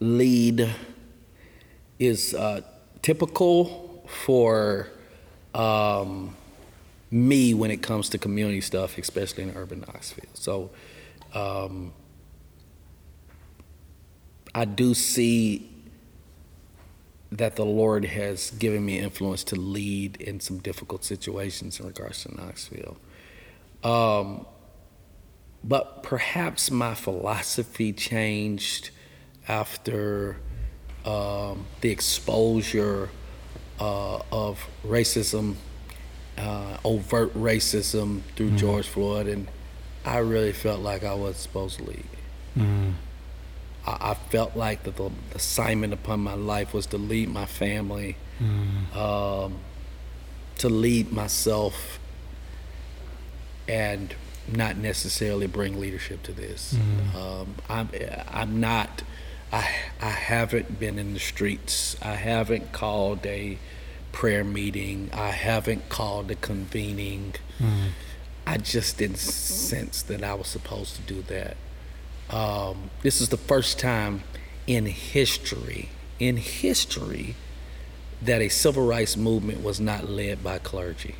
[0.00, 0.68] lead,
[2.00, 2.62] is uh,
[3.00, 4.88] typical for
[5.54, 6.34] um,
[7.08, 10.24] me when it comes to community stuff, especially in urban Knoxville.
[10.34, 10.70] So
[11.34, 11.92] um,
[14.52, 15.70] I do see
[17.30, 22.24] that the Lord has given me influence to lead in some difficult situations in regards
[22.24, 22.96] to Knoxville.
[23.84, 24.46] Um,
[25.62, 28.90] but perhaps my philosophy changed
[29.48, 30.36] after
[31.04, 33.08] um, the exposure
[33.78, 35.54] uh, of racism,
[36.38, 39.48] uh, overt racism through George Floyd, and
[40.04, 42.04] I really felt like I was supposed to lead.
[43.86, 48.16] I, I felt like that the assignment upon my life was to lead my family,
[48.94, 49.54] um,
[50.58, 51.98] to lead myself,
[53.68, 54.14] and
[54.48, 56.76] not necessarily bring leadership to this.
[57.16, 57.88] Um, I'm
[58.28, 59.02] I'm not.
[59.52, 59.68] I
[60.00, 61.96] I haven't been in the streets.
[62.02, 63.58] I haven't called a
[64.12, 65.10] prayer meeting.
[65.12, 67.34] I haven't called a convening.
[68.46, 71.56] I just didn't sense that I was supposed to do that.
[72.34, 74.22] Um, this is the first time
[74.66, 77.34] in history, in history,
[78.22, 81.14] that a civil rights movement was not led by clergy.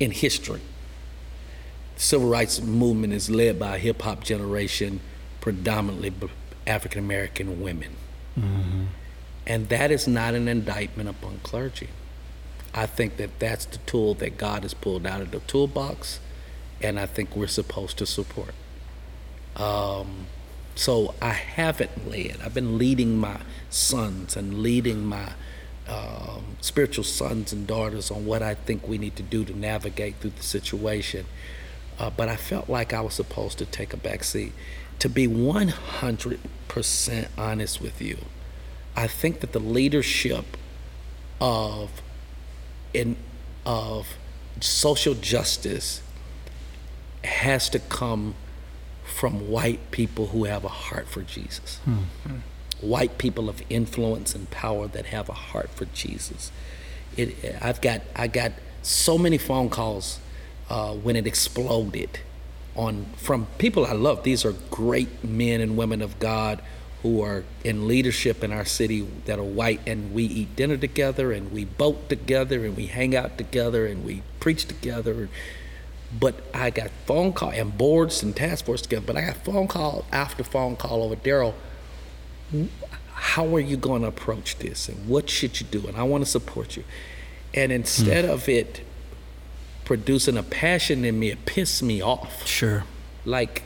[0.00, 0.60] In history,
[2.02, 5.00] civil rights movement is led by a hip hop generation,
[5.40, 6.12] predominantly
[6.66, 7.96] African American women,
[9.46, 11.88] and that is not an indictment upon clergy.
[12.74, 16.18] I think that that's the tool that God has pulled out of the toolbox,
[16.80, 18.54] and I think we're supposed to support.
[19.56, 20.26] Um,
[20.74, 22.38] so I haven't led.
[22.42, 23.40] I've been leading my
[23.70, 25.32] sons and leading my
[25.88, 30.16] um, spiritual sons and daughters on what I think we need to do to navigate
[30.16, 31.26] through the situation.
[31.98, 34.52] Uh, but I felt like I was supposed to take a back seat.
[35.00, 38.18] To be 100% honest with you,
[38.96, 40.44] I think that the leadership
[41.40, 41.90] of
[42.94, 43.16] in
[43.64, 44.16] of
[44.60, 46.02] social justice
[47.24, 48.34] has to come
[49.04, 51.80] from white people who have a heart for Jesus.
[52.80, 56.50] White people of influence and power that have a heart for Jesus.
[57.16, 60.18] It, I've got I got so many phone calls
[60.68, 62.20] uh, when it exploded
[62.74, 64.22] on from people I love.
[64.22, 66.62] These are great men and women of God
[67.02, 71.32] who are in leadership in our city that are white, and we eat dinner together,
[71.32, 75.28] and we boat together, and we hang out together, and we preach together.
[76.18, 79.04] But I got phone call and boards and task force together.
[79.06, 81.54] But I got phone call after phone call over Daryl.
[83.14, 85.86] How are you going to approach this, and what should you do?
[85.88, 86.84] And I want to support you.
[87.52, 88.82] And instead of it
[89.84, 92.46] producing a passion in me, it pissed me off.
[92.46, 92.84] Sure.
[93.24, 93.62] Like,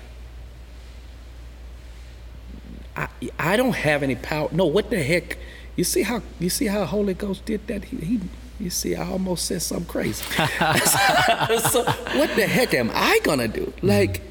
[2.96, 3.08] I,
[3.38, 4.48] I don't have any power.
[4.52, 5.38] No, what the heck?
[5.76, 7.84] You see how you see how Holy Ghost did that?
[7.84, 8.20] He, he
[8.58, 10.24] you see, I almost said something crazy.
[10.34, 13.72] so what the heck am I gonna do?
[13.82, 14.22] Like,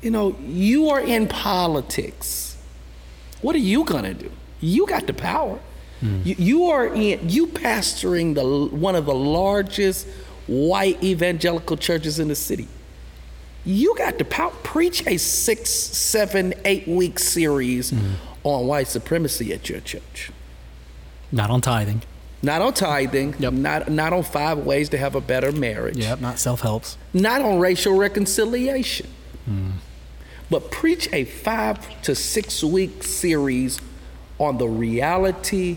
[0.00, 2.56] you know, you are in politics.
[3.42, 4.30] What are you gonna do?
[4.60, 5.58] You got the power.
[6.02, 6.24] Mm.
[6.24, 10.06] You, you are in you pastoring the one of the largest
[10.48, 12.66] white evangelical churches in the city.
[13.64, 18.14] You got to preach a six, seven, eight week series mm.
[18.42, 20.32] on white supremacy at your church.
[21.30, 22.02] Not on tithing.
[22.42, 23.34] Not on tithing.
[23.38, 23.52] Yep.
[23.52, 25.98] Not not on five ways to have a better marriage.
[25.98, 26.20] Yep.
[26.20, 26.96] Not self helps.
[27.12, 29.08] Not on racial reconciliation.
[29.48, 29.72] Mm.
[30.50, 33.80] But preach a five to six week series
[34.38, 35.76] on the reality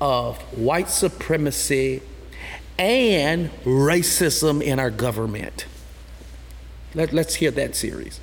[0.00, 2.02] of white supremacy
[2.80, 5.66] and racism in our government.
[6.94, 8.20] Let, us hear that series.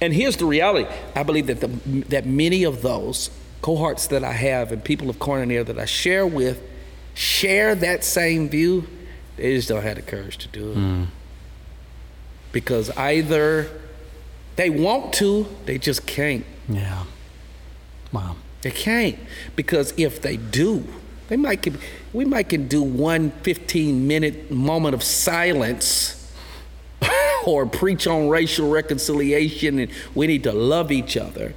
[0.00, 1.68] And here's the reality I believe that, the,
[2.08, 3.30] that many of those
[3.60, 6.62] cohorts that I have and people of Koinonia that I share with
[7.12, 8.86] share that same view.
[9.36, 10.78] They just don't have the courage to do it.
[10.78, 11.06] Mm.
[12.52, 13.68] Because either
[14.56, 16.46] they want to, they just can't.
[16.66, 17.04] Yeah.
[18.10, 18.36] Wow.
[18.62, 19.18] They can't.
[19.54, 20.84] Because if they do,
[21.30, 21.78] they might can,
[22.12, 26.30] we might can do one 15 minute moment of silence
[27.46, 31.54] or preach on racial reconciliation and we need to love each other.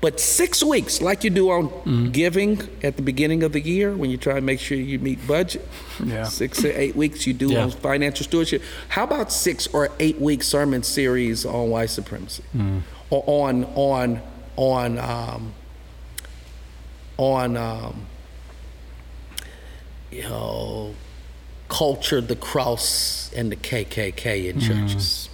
[0.00, 2.10] But six weeks, like you do on mm-hmm.
[2.10, 5.26] giving at the beginning of the year when you try to make sure you meet
[5.26, 5.66] budget,
[6.02, 6.24] yeah.
[6.24, 7.62] six or eight weeks you do yeah.
[7.64, 8.62] on financial stewardship.
[8.88, 12.82] How about six or eight week sermon series on white supremacy, mm.
[13.08, 14.20] or on on
[14.56, 15.54] on um,
[17.16, 18.06] on um,
[20.14, 20.94] you know
[21.68, 24.66] culture, the cross, and the KKK in mm.
[24.66, 25.28] churches.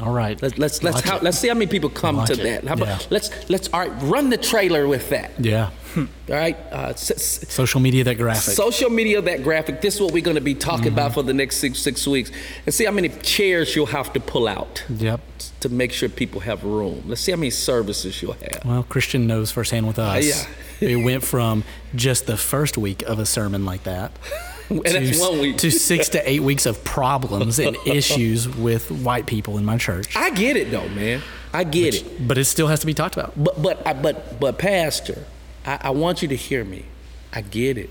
[0.00, 0.40] All right.
[0.40, 2.42] Let's let's let's, how, let's see how many people come to it.
[2.42, 2.64] that.
[2.64, 3.06] How about, yeah.
[3.10, 3.92] Let's let's all right.
[4.02, 5.32] Run the trailer with that.
[5.38, 5.70] Yeah.
[5.96, 6.56] all right.
[6.70, 8.54] Uh, s- social media that graphic.
[8.54, 9.82] Social media that graphic.
[9.82, 10.94] This is what we're going to be talking mm-hmm.
[10.94, 12.30] about for the next six six weeks,
[12.64, 14.82] and see how many chairs you'll have to pull out.
[14.88, 15.20] Yep.
[15.60, 17.04] To make sure people have room.
[17.06, 18.62] Let's see how many services you'll have.
[18.64, 20.16] Well, Christian knows firsthand with us.
[20.16, 20.54] Uh, yeah.
[20.82, 21.64] It went from
[21.94, 24.12] just the first week of a sermon like that
[24.68, 29.78] to, to six to eight weeks of problems and issues with white people in my
[29.78, 30.16] church.
[30.16, 31.22] I get it though, man.
[31.52, 32.28] I get Which, it.
[32.28, 33.32] But it still has to be talked about.
[33.42, 35.24] But but but but Pastor,
[35.64, 36.86] I, I want you to hear me.
[37.32, 37.90] I get it.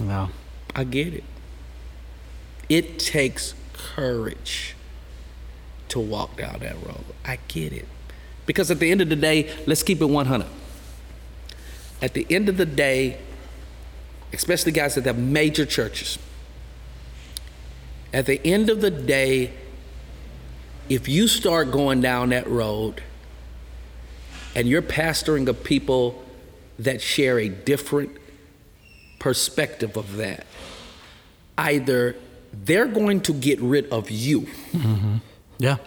[0.00, 0.30] Wow.
[0.74, 1.24] I get it.
[2.68, 4.74] It takes courage
[5.88, 7.04] to walk down that road.
[7.24, 7.86] I get it.
[8.46, 10.46] Because at the end of the day, let's keep it 100.
[12.04, 13.16] At the end of the day,
[14.34, 16.18] especially guys that have major churches.
[18.12, 19.54] At the end of the day,
[20.90, 23.02] if you start going down that road
[24.54, 26.22] and you're pastoring a people
[26.78, 28.10] that share a different
[29.18, 30.44] perspective of that,
[31.56, 32.16] either
[32.52, 34.42] they're going to get rid of you.
[34.72, 35.16] Mm-hmm.
[35.56, 35.78] Yeah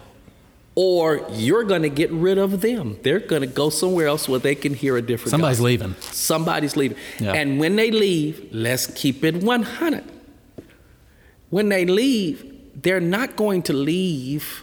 [0.80, 2.96] or you're going to get rid of them.
[3.02, 5.32] They're going to go somewhere else where they can hear a different.
[5.32, 5.66] Somebody's gospel.
[5.66, 5.94] leaving.
[6.00, 6.96] Somebody's leaving.
[7.18, 7.32] Yeah.
[7.32, 10.04] And when they leave, let's keep it 100.
[11.50, 14.62] When they leave, they're not going to leave.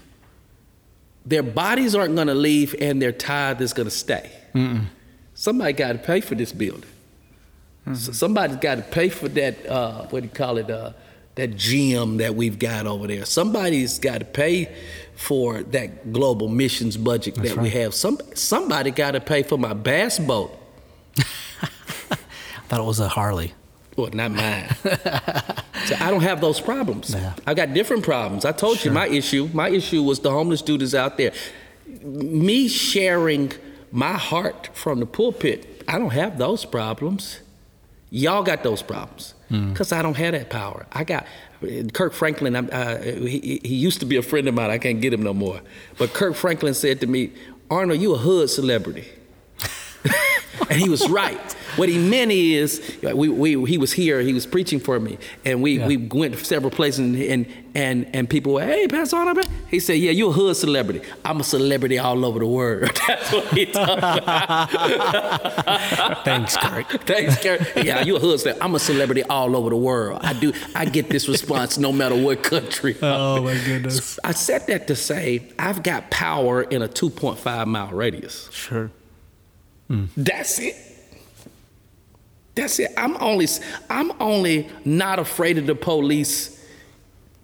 [1.25, 4.31] Their bodies aren't going to leave, and their tithe is going to stay.
[4.53, 4.85] Mm-mm.
[5.33, 6.89] Somebody got to pay for this building.
[7.81, 7.95] Mm-hmm.
[7.95, 9.65] So somebody's got to pay for that.
[9.65, 10.71] Uh, what do you call it?
[10.71, 10.93] Uh,
[11.35, 13.25] that gym that we've got over there.
[13.25, 14.73] Somebody's got to pay
[15.15, 17.63] for that global missions budget That's that right.
[17.63, 17.93] we have.
[17.93, 20.57] Some somebody got to pay for my bass boat.
[21.17, 23.53] I thought it was a Harley.
[23.95, 24.67] Well, not mine.
[24.83, 27.13] so I don't have those problems.
[27.13, 27.33] Yeah.
[27.47, 28.43] I got different problems.
[28.43, 28.91] I told sure.
[28.91, 29.49] you my issue.
[29.53, 31.31] My issue was the homeless dudes out there.
[32.03, 33.53] Me sharing
[33.91, 35.83] my heart from the pulpit.
[35.87, 37.39] I don't have those problems.
[38.09, 39.97] Y'all got those problems because mm.
[39.97, 40.85] I don't have that power.
[40.91, 41.25] I got
[41.93, 42.55] Kirk Franklin.
[42.55, 44.69] Uh, he, he used to be a friend of mine.
[44.69, 45.61] I can't get him no more.
[45.97, 47.31] But Kirk Franklin said to me,
[47.69, 49.05] "Arnold, you a hood celebrity,"
[50.69, 51.53] and he was right.
[51.75, 55.61] what he meant is, we, we, he was here, he was preaching for me, and
[55.61, 55.87] we, Yeah.
[55.87, 57.45] we went to several places, and, and,
[57.75, 61.01] and, and people were, hey, Pastor Arnold, he said, yeah, you're a hood celebrity.
[61.25, 62.89] I'm a celebrity all over the world.
[63.07, 63.99] That's what he told.
[66.23, 66.87] Thanks, Kirk.
[67.05, 67.65] Thanks, Gary.
[67.75, 68.63] Yeah, you're a hood celebrity.
[68.63, 70.21] I'm a celebrity all over the world.
[70.23, 70.53] I do.
[70.75, 72.95] I get this response no matter what country.
[73.01, 74.19] Oh my goodness.
[74.23, 78.49] I said that to say I've got power in a 2.5 mile radius.
[78.51, 78.91] Sure.
[79.89, 80.75] That's it.
[82.55, 82.91] That's it.
[82.97, 83.47] I'm only
[83.89, 86.63] I'm only not afraid of the police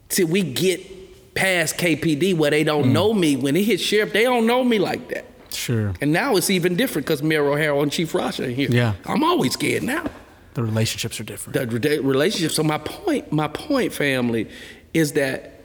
[0.09, 2.91] till we get past KPD where they don't mm.
[2.91, 3.35] know me.
[3.35, 5.25] When it hits sheriff, they don't know me like that.
[5.53, 5.93] Sure.
[6.01, 8.69] And now it's even different because Mayor O'Hara and Chief Ross are here.
[8.71, 8.93] Yeah.
[9.05, 10.05] I'm always scared now.
[10.53, 11.53] The relationships are different.
[11.53, 12.51] the rela- relationship.
[12.51, 14.49] So my point, my point, family,
[14.93, 15.61] is that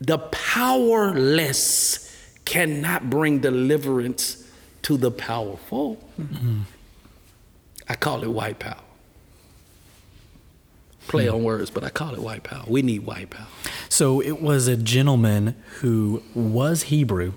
[0.00, 2.06] the powerless
[2.44, 4.39] cannot bring deliverance
[4.82, 6.02] to the powerful.
[7.88, 8.80] I call it white power.
[11.08, 12.64] Play on words, but I call it white power.
[12.68, 13.46] We need white power.
[13.88, 17.32] So it was a gentleman who was Hebrew,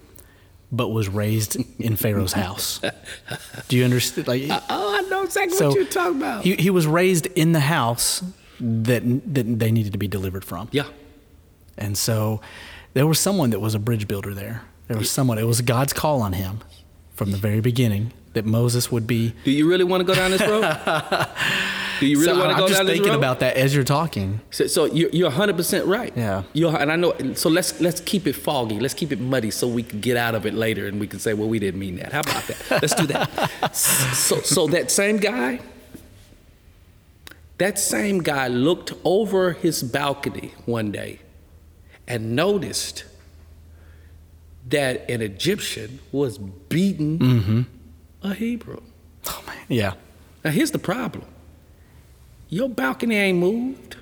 [0.72, 2.80] but was raised in Pharaoh's house.
[3.70, 4.28] Do you understand?
[4.28, 6.44] Like, Oh, I know exactly so what you're talking about.
[6.44, 8.22] He, he was raised in the house
[8.60, 10.70] that that they needed to be delivered from.
[10.72, 10.86] yeah.
[11.76, 12.39] And so
[12.94, 14.62] there was someone that was a bridge builder there.
[14.88, 16.60] There was someone, it was God's call on him
[17.14, 19.34] from the very beginning that Moses would be.
[19.43, 20.61] Do you really want to go down this road?
[21.99, 22.82] Do you really so want to go down this road?
[22.82, 24.41] I'm just thinking about that as you're talking.
[24.49, 26.11] So, so you're, you're 100% right.
[26.18, 26.43] Yeah.
[26.53, 28.80] You're, and I know, so let's, let's keep it foggy.
[28.80, 31.20] Let's keep it muddy so we can get out of it later and we can
[31.20, 32.11] say, well, we didn't mean that.
[32.11, 32.82] How about that?
[32.82, 33.76] Let's do that.
[33.76, 35.59] so, so that same guy,
[37.59, 41.20] that same guy looked over his balcony one day
[42.07, 43.05] and noticed
[44.70, 47.61] that an Egyptian was beating mm-hmm.
[48.22, 48.82] a Hebrew.
[49.28, 49.57] Oh, man.
[49.68, 49.93] Yeah.
[50.43, 51.26] Now here's the problem.
[52.49, 53.97] Your balcony ain't moved.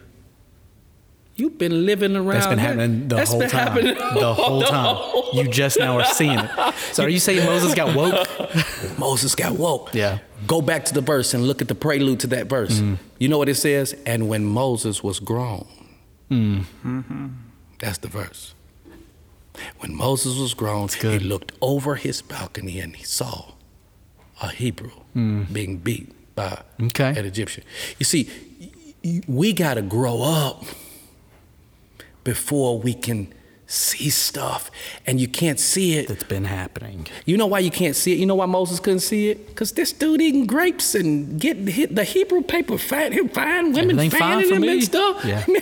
[1.36, 2.28] You've been living around.
[2.28, 2.62] That's been that.
[2.62, 3.68] happening the That's whole been time.
[3.68, 5.24] happening The whole time.
[5.34, 6.52] You just now are seeing it.
[6.92, 8.28] So are you saying Moses got woke?
[9.00, 9.94] Moses got woke.
[9.94, 10.20] Yeah.
[10.46, 12.80] Go back to the verse and look at the prelude to that verse.
[12.80, 12.98] Mm.
[13.18, 13.96] You know what it says?
[14.06, 15.68] And when Moses was grown.
[16.30, 16.66] Mm.
[16.84, 17.28] Mm-hmm.
[17.80, 18.54] That's the verse.
[19.80, 23.54] When Moses was grown, he looked over his balcony and he saw
[24.42, 25.44] a Hebrew hmm.
[25.52, 27.10] being beat by Okay.
[27.18, 27.64] an Egyptian.
[28.00, 28.30] You see,
[29.28, 30.64] we got to grow up
[32.24, 33.34] before we can
[33.72, 34.70] see stuff,
[35.08, 37.08] and you can't see it That's been happening.
[37.26, 38.20] you know why you can't see it?
[38.20, 39.48] You know why Moses couldn't see it?
[39.48, 43.92] Because this dude eating grapes and getting hit the Hebrew paper fat him fine women
[43.98, 44.70] Everything fanning him me.
[44.74, 45.24] and stuff.
[45.26, 45.46] Yeah.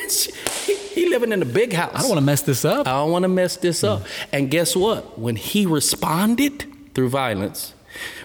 [0.66, 1.92] He, he living in a big house.
[1.96, 2.88] I don't want to mess this up.
[2.88, 4.02] I don't want to mess this up.
[4.02, 4.08] Mm.
[4.34, 5.18] And guess what?
[5.18, 7.74] When he responded through violence,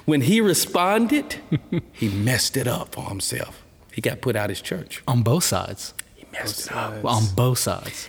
[0.05, 1.37] when he responded,
[1.93, 3.63] he messed it up for himself.
[3.93, 5.03] He got put out his church.
[5.07, 5.95] On both sides.
[6.17, 7.05] He messed it up.
[7.05, 8.09] On both sides.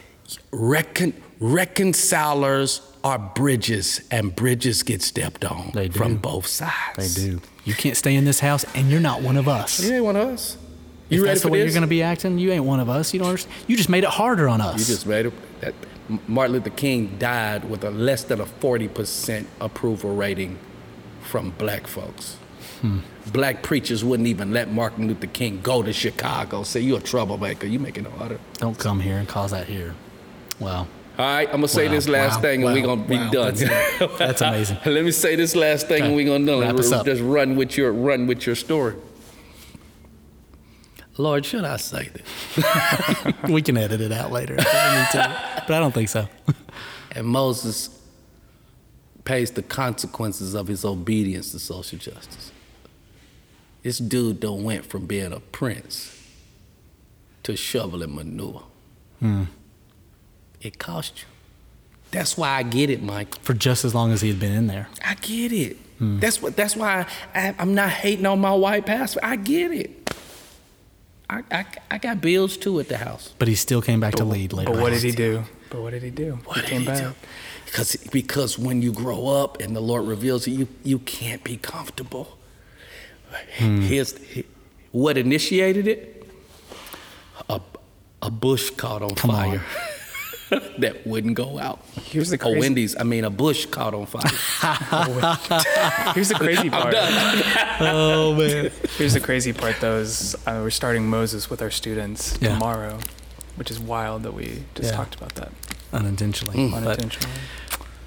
[0.51, 5.97] Recon- reconcilers are bridges, and bridges get stepped on They do.
[5.97, 7.15] from both sides.
[7.15, 7.41] They do.
[7.63, 9.83] You can't stay in this house, and you're not one of us.
[9.83, 10.57] You ain't one of us.
[11.09, 11.65] If You ready that's the way this?
[11.67, 13.13] you're going to be acting, you ain't one of us.
[13.13, 13.55] You don't understand.
[13.67, 14.79] You just made it harder on us.
[14.79, 15.33] You just made it.
[15.61, 15.73] That
[16.27, 20.57] Martin Luther King died with a less than a forty percent approval rating
[21.21, 22.37] from black folks.
[22.81, 22.99] Hmm.
[23.31, 26.63] Black preachers wouldn't even let Martin Luther King go to Chicago.
[26.63, 27.67] Say you're a troublemaker.
[27.67, 28.39] You making it harder.
[28.57, 29.93] don't come here and cause that here.
[30.59, 30.87] Wow.
[31.17, 33.17] All right, I'm gonna say Wow, this last wow, thing and wow, we're gonna be
[33.17, 33.29] wow.
[33.29, 33.55] done.
[33.55, 34.77] That's- that's amazing.
[34.85, 36.59] Let me say this last thing and we're gonna done.
[36.59, 37.05] Wrap us up.
[37.05, 38.95] Just run with your run with your story.
[41.17, 43.33] Lord, should I say this?
[43.49, 46.27] we can edit it out later if we need to, but I don't think so.
[47.17, 47.89] And Moses
[49.23, 52.51] pays the consequences of his obedience to social justice.
[53.83, 56.11] This dude don't went from being a prince
[57.43, 58.63] to shoveling manure.
[59.21, 59.43] Hmm.
[60.65, 61.25] It cost you.
[62.09, 63.39] That's why I get it, Mike.
[63.43, 64.87] For just as long as he had been in there.
[65.05, 65.77] I get it.
[65.99, 66.17] Hmm.
[66.19, 66.55] That's what.
[66.55, 67.05] That's why
[67.35, 69.19] I, I'm not hating on my white pastor.
[69.21, 70.09] I get it.
[71.29, 73.35] I, I, I got bills too at the house.
[73.37, 74.71] But he still came back to lead later.
[74.71, 75.43] But what did he do?
[75.69, 76.39] But what did he do?
[76.45, 76.97] What he did came he back.
[77.03, 77.13] do?
[77.65, 81.57] Because because when you grow up and the Lord reveals it, you you can't be
[81.57, 82.39] comfortable.
[83.59, 83.81] Hmm.
[83.81, 84.45] Here's he-
[84.91, 86.25] what initiated it.
[87.49, 87.61] A
[88.23, 89.61] a bush caught on Come on.
[90.59, 91.79] fire that wouldn't go out.
[92.03, 92.51] Here's the crazy.
[92.51, 94.21] A crazy- Wendy's, I mean a bush caught on fire.
[96.13, 96.93] Here's the crazy part.
[97.81, 98.71] Oh man.
[98.97, 102.53] Here's the crazy part, though, is uh, we're starting Moses with our students Yeah.
[102.53, 102.99] tomorrow,
[103.55, 104.97] which is wild that we just Yeah.
[104.97, 105.51] talked about that
[105.93, 106.69] Unintentionally.
[106.71, 107.31] But unintentionally.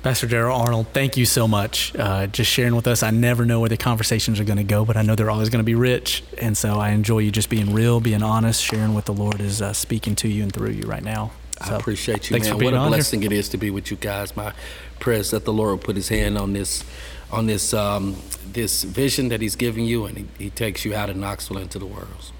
[0.02, 1.92] Pastor Daryl Arnold, thank you so much.
[1.96, 3.02] Uh, just sharing with us.
[3.02, 5.48] I never know where the conversations are going to go, but I know they're always
[5.48, 6.22] going to be rich.
[6.38, 9.60] And so I enjoy you just being real, being honest, sharing what the Lord is
[9.60, 11.32] uh, speaking to you and through you right now.
[11.66, 12.54] So, I appreciate you, man.
[12.54, 13.32] What a blessing here.
[13.32, 14.36] it is to be with you guys.
[14.36, 14.52] My
[15.00, 16.84] prayer is that the Lord will put His hand on this,
[17.32, 18.16] on this, um,
[18.52, 21.78] this vision that He's giving you, and he, he takes you out of Knoxville into
[21.78, 22.32] the world.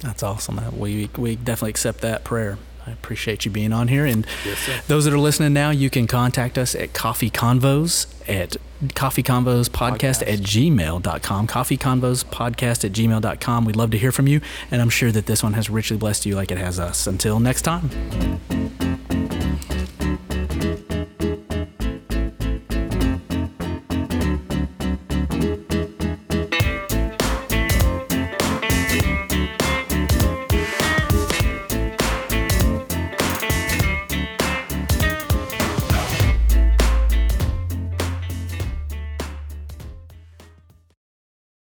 [0.00, 0.60] That's awesome.
[0.78, 2.58] We we definitely accept that prayer.
[2.86, 4.06] I appreciate you being on here.
[4.06, 8.56] And yes, those that are listening now, you can contact us at Coffee Convos at
[8.94, 10.32] Coffee Convos Podcast, podcast.
[10.32, 11.46] at gmail.com.
[11.46, 13.64] Coffee Convos Podcast at gmail.com.
[13.64, 14.40] We'd love to hear from you.
[14.70, 17.06] And I'm sure that this one has richly blessed you like it has us.
[17.06, 17.90] Until next time.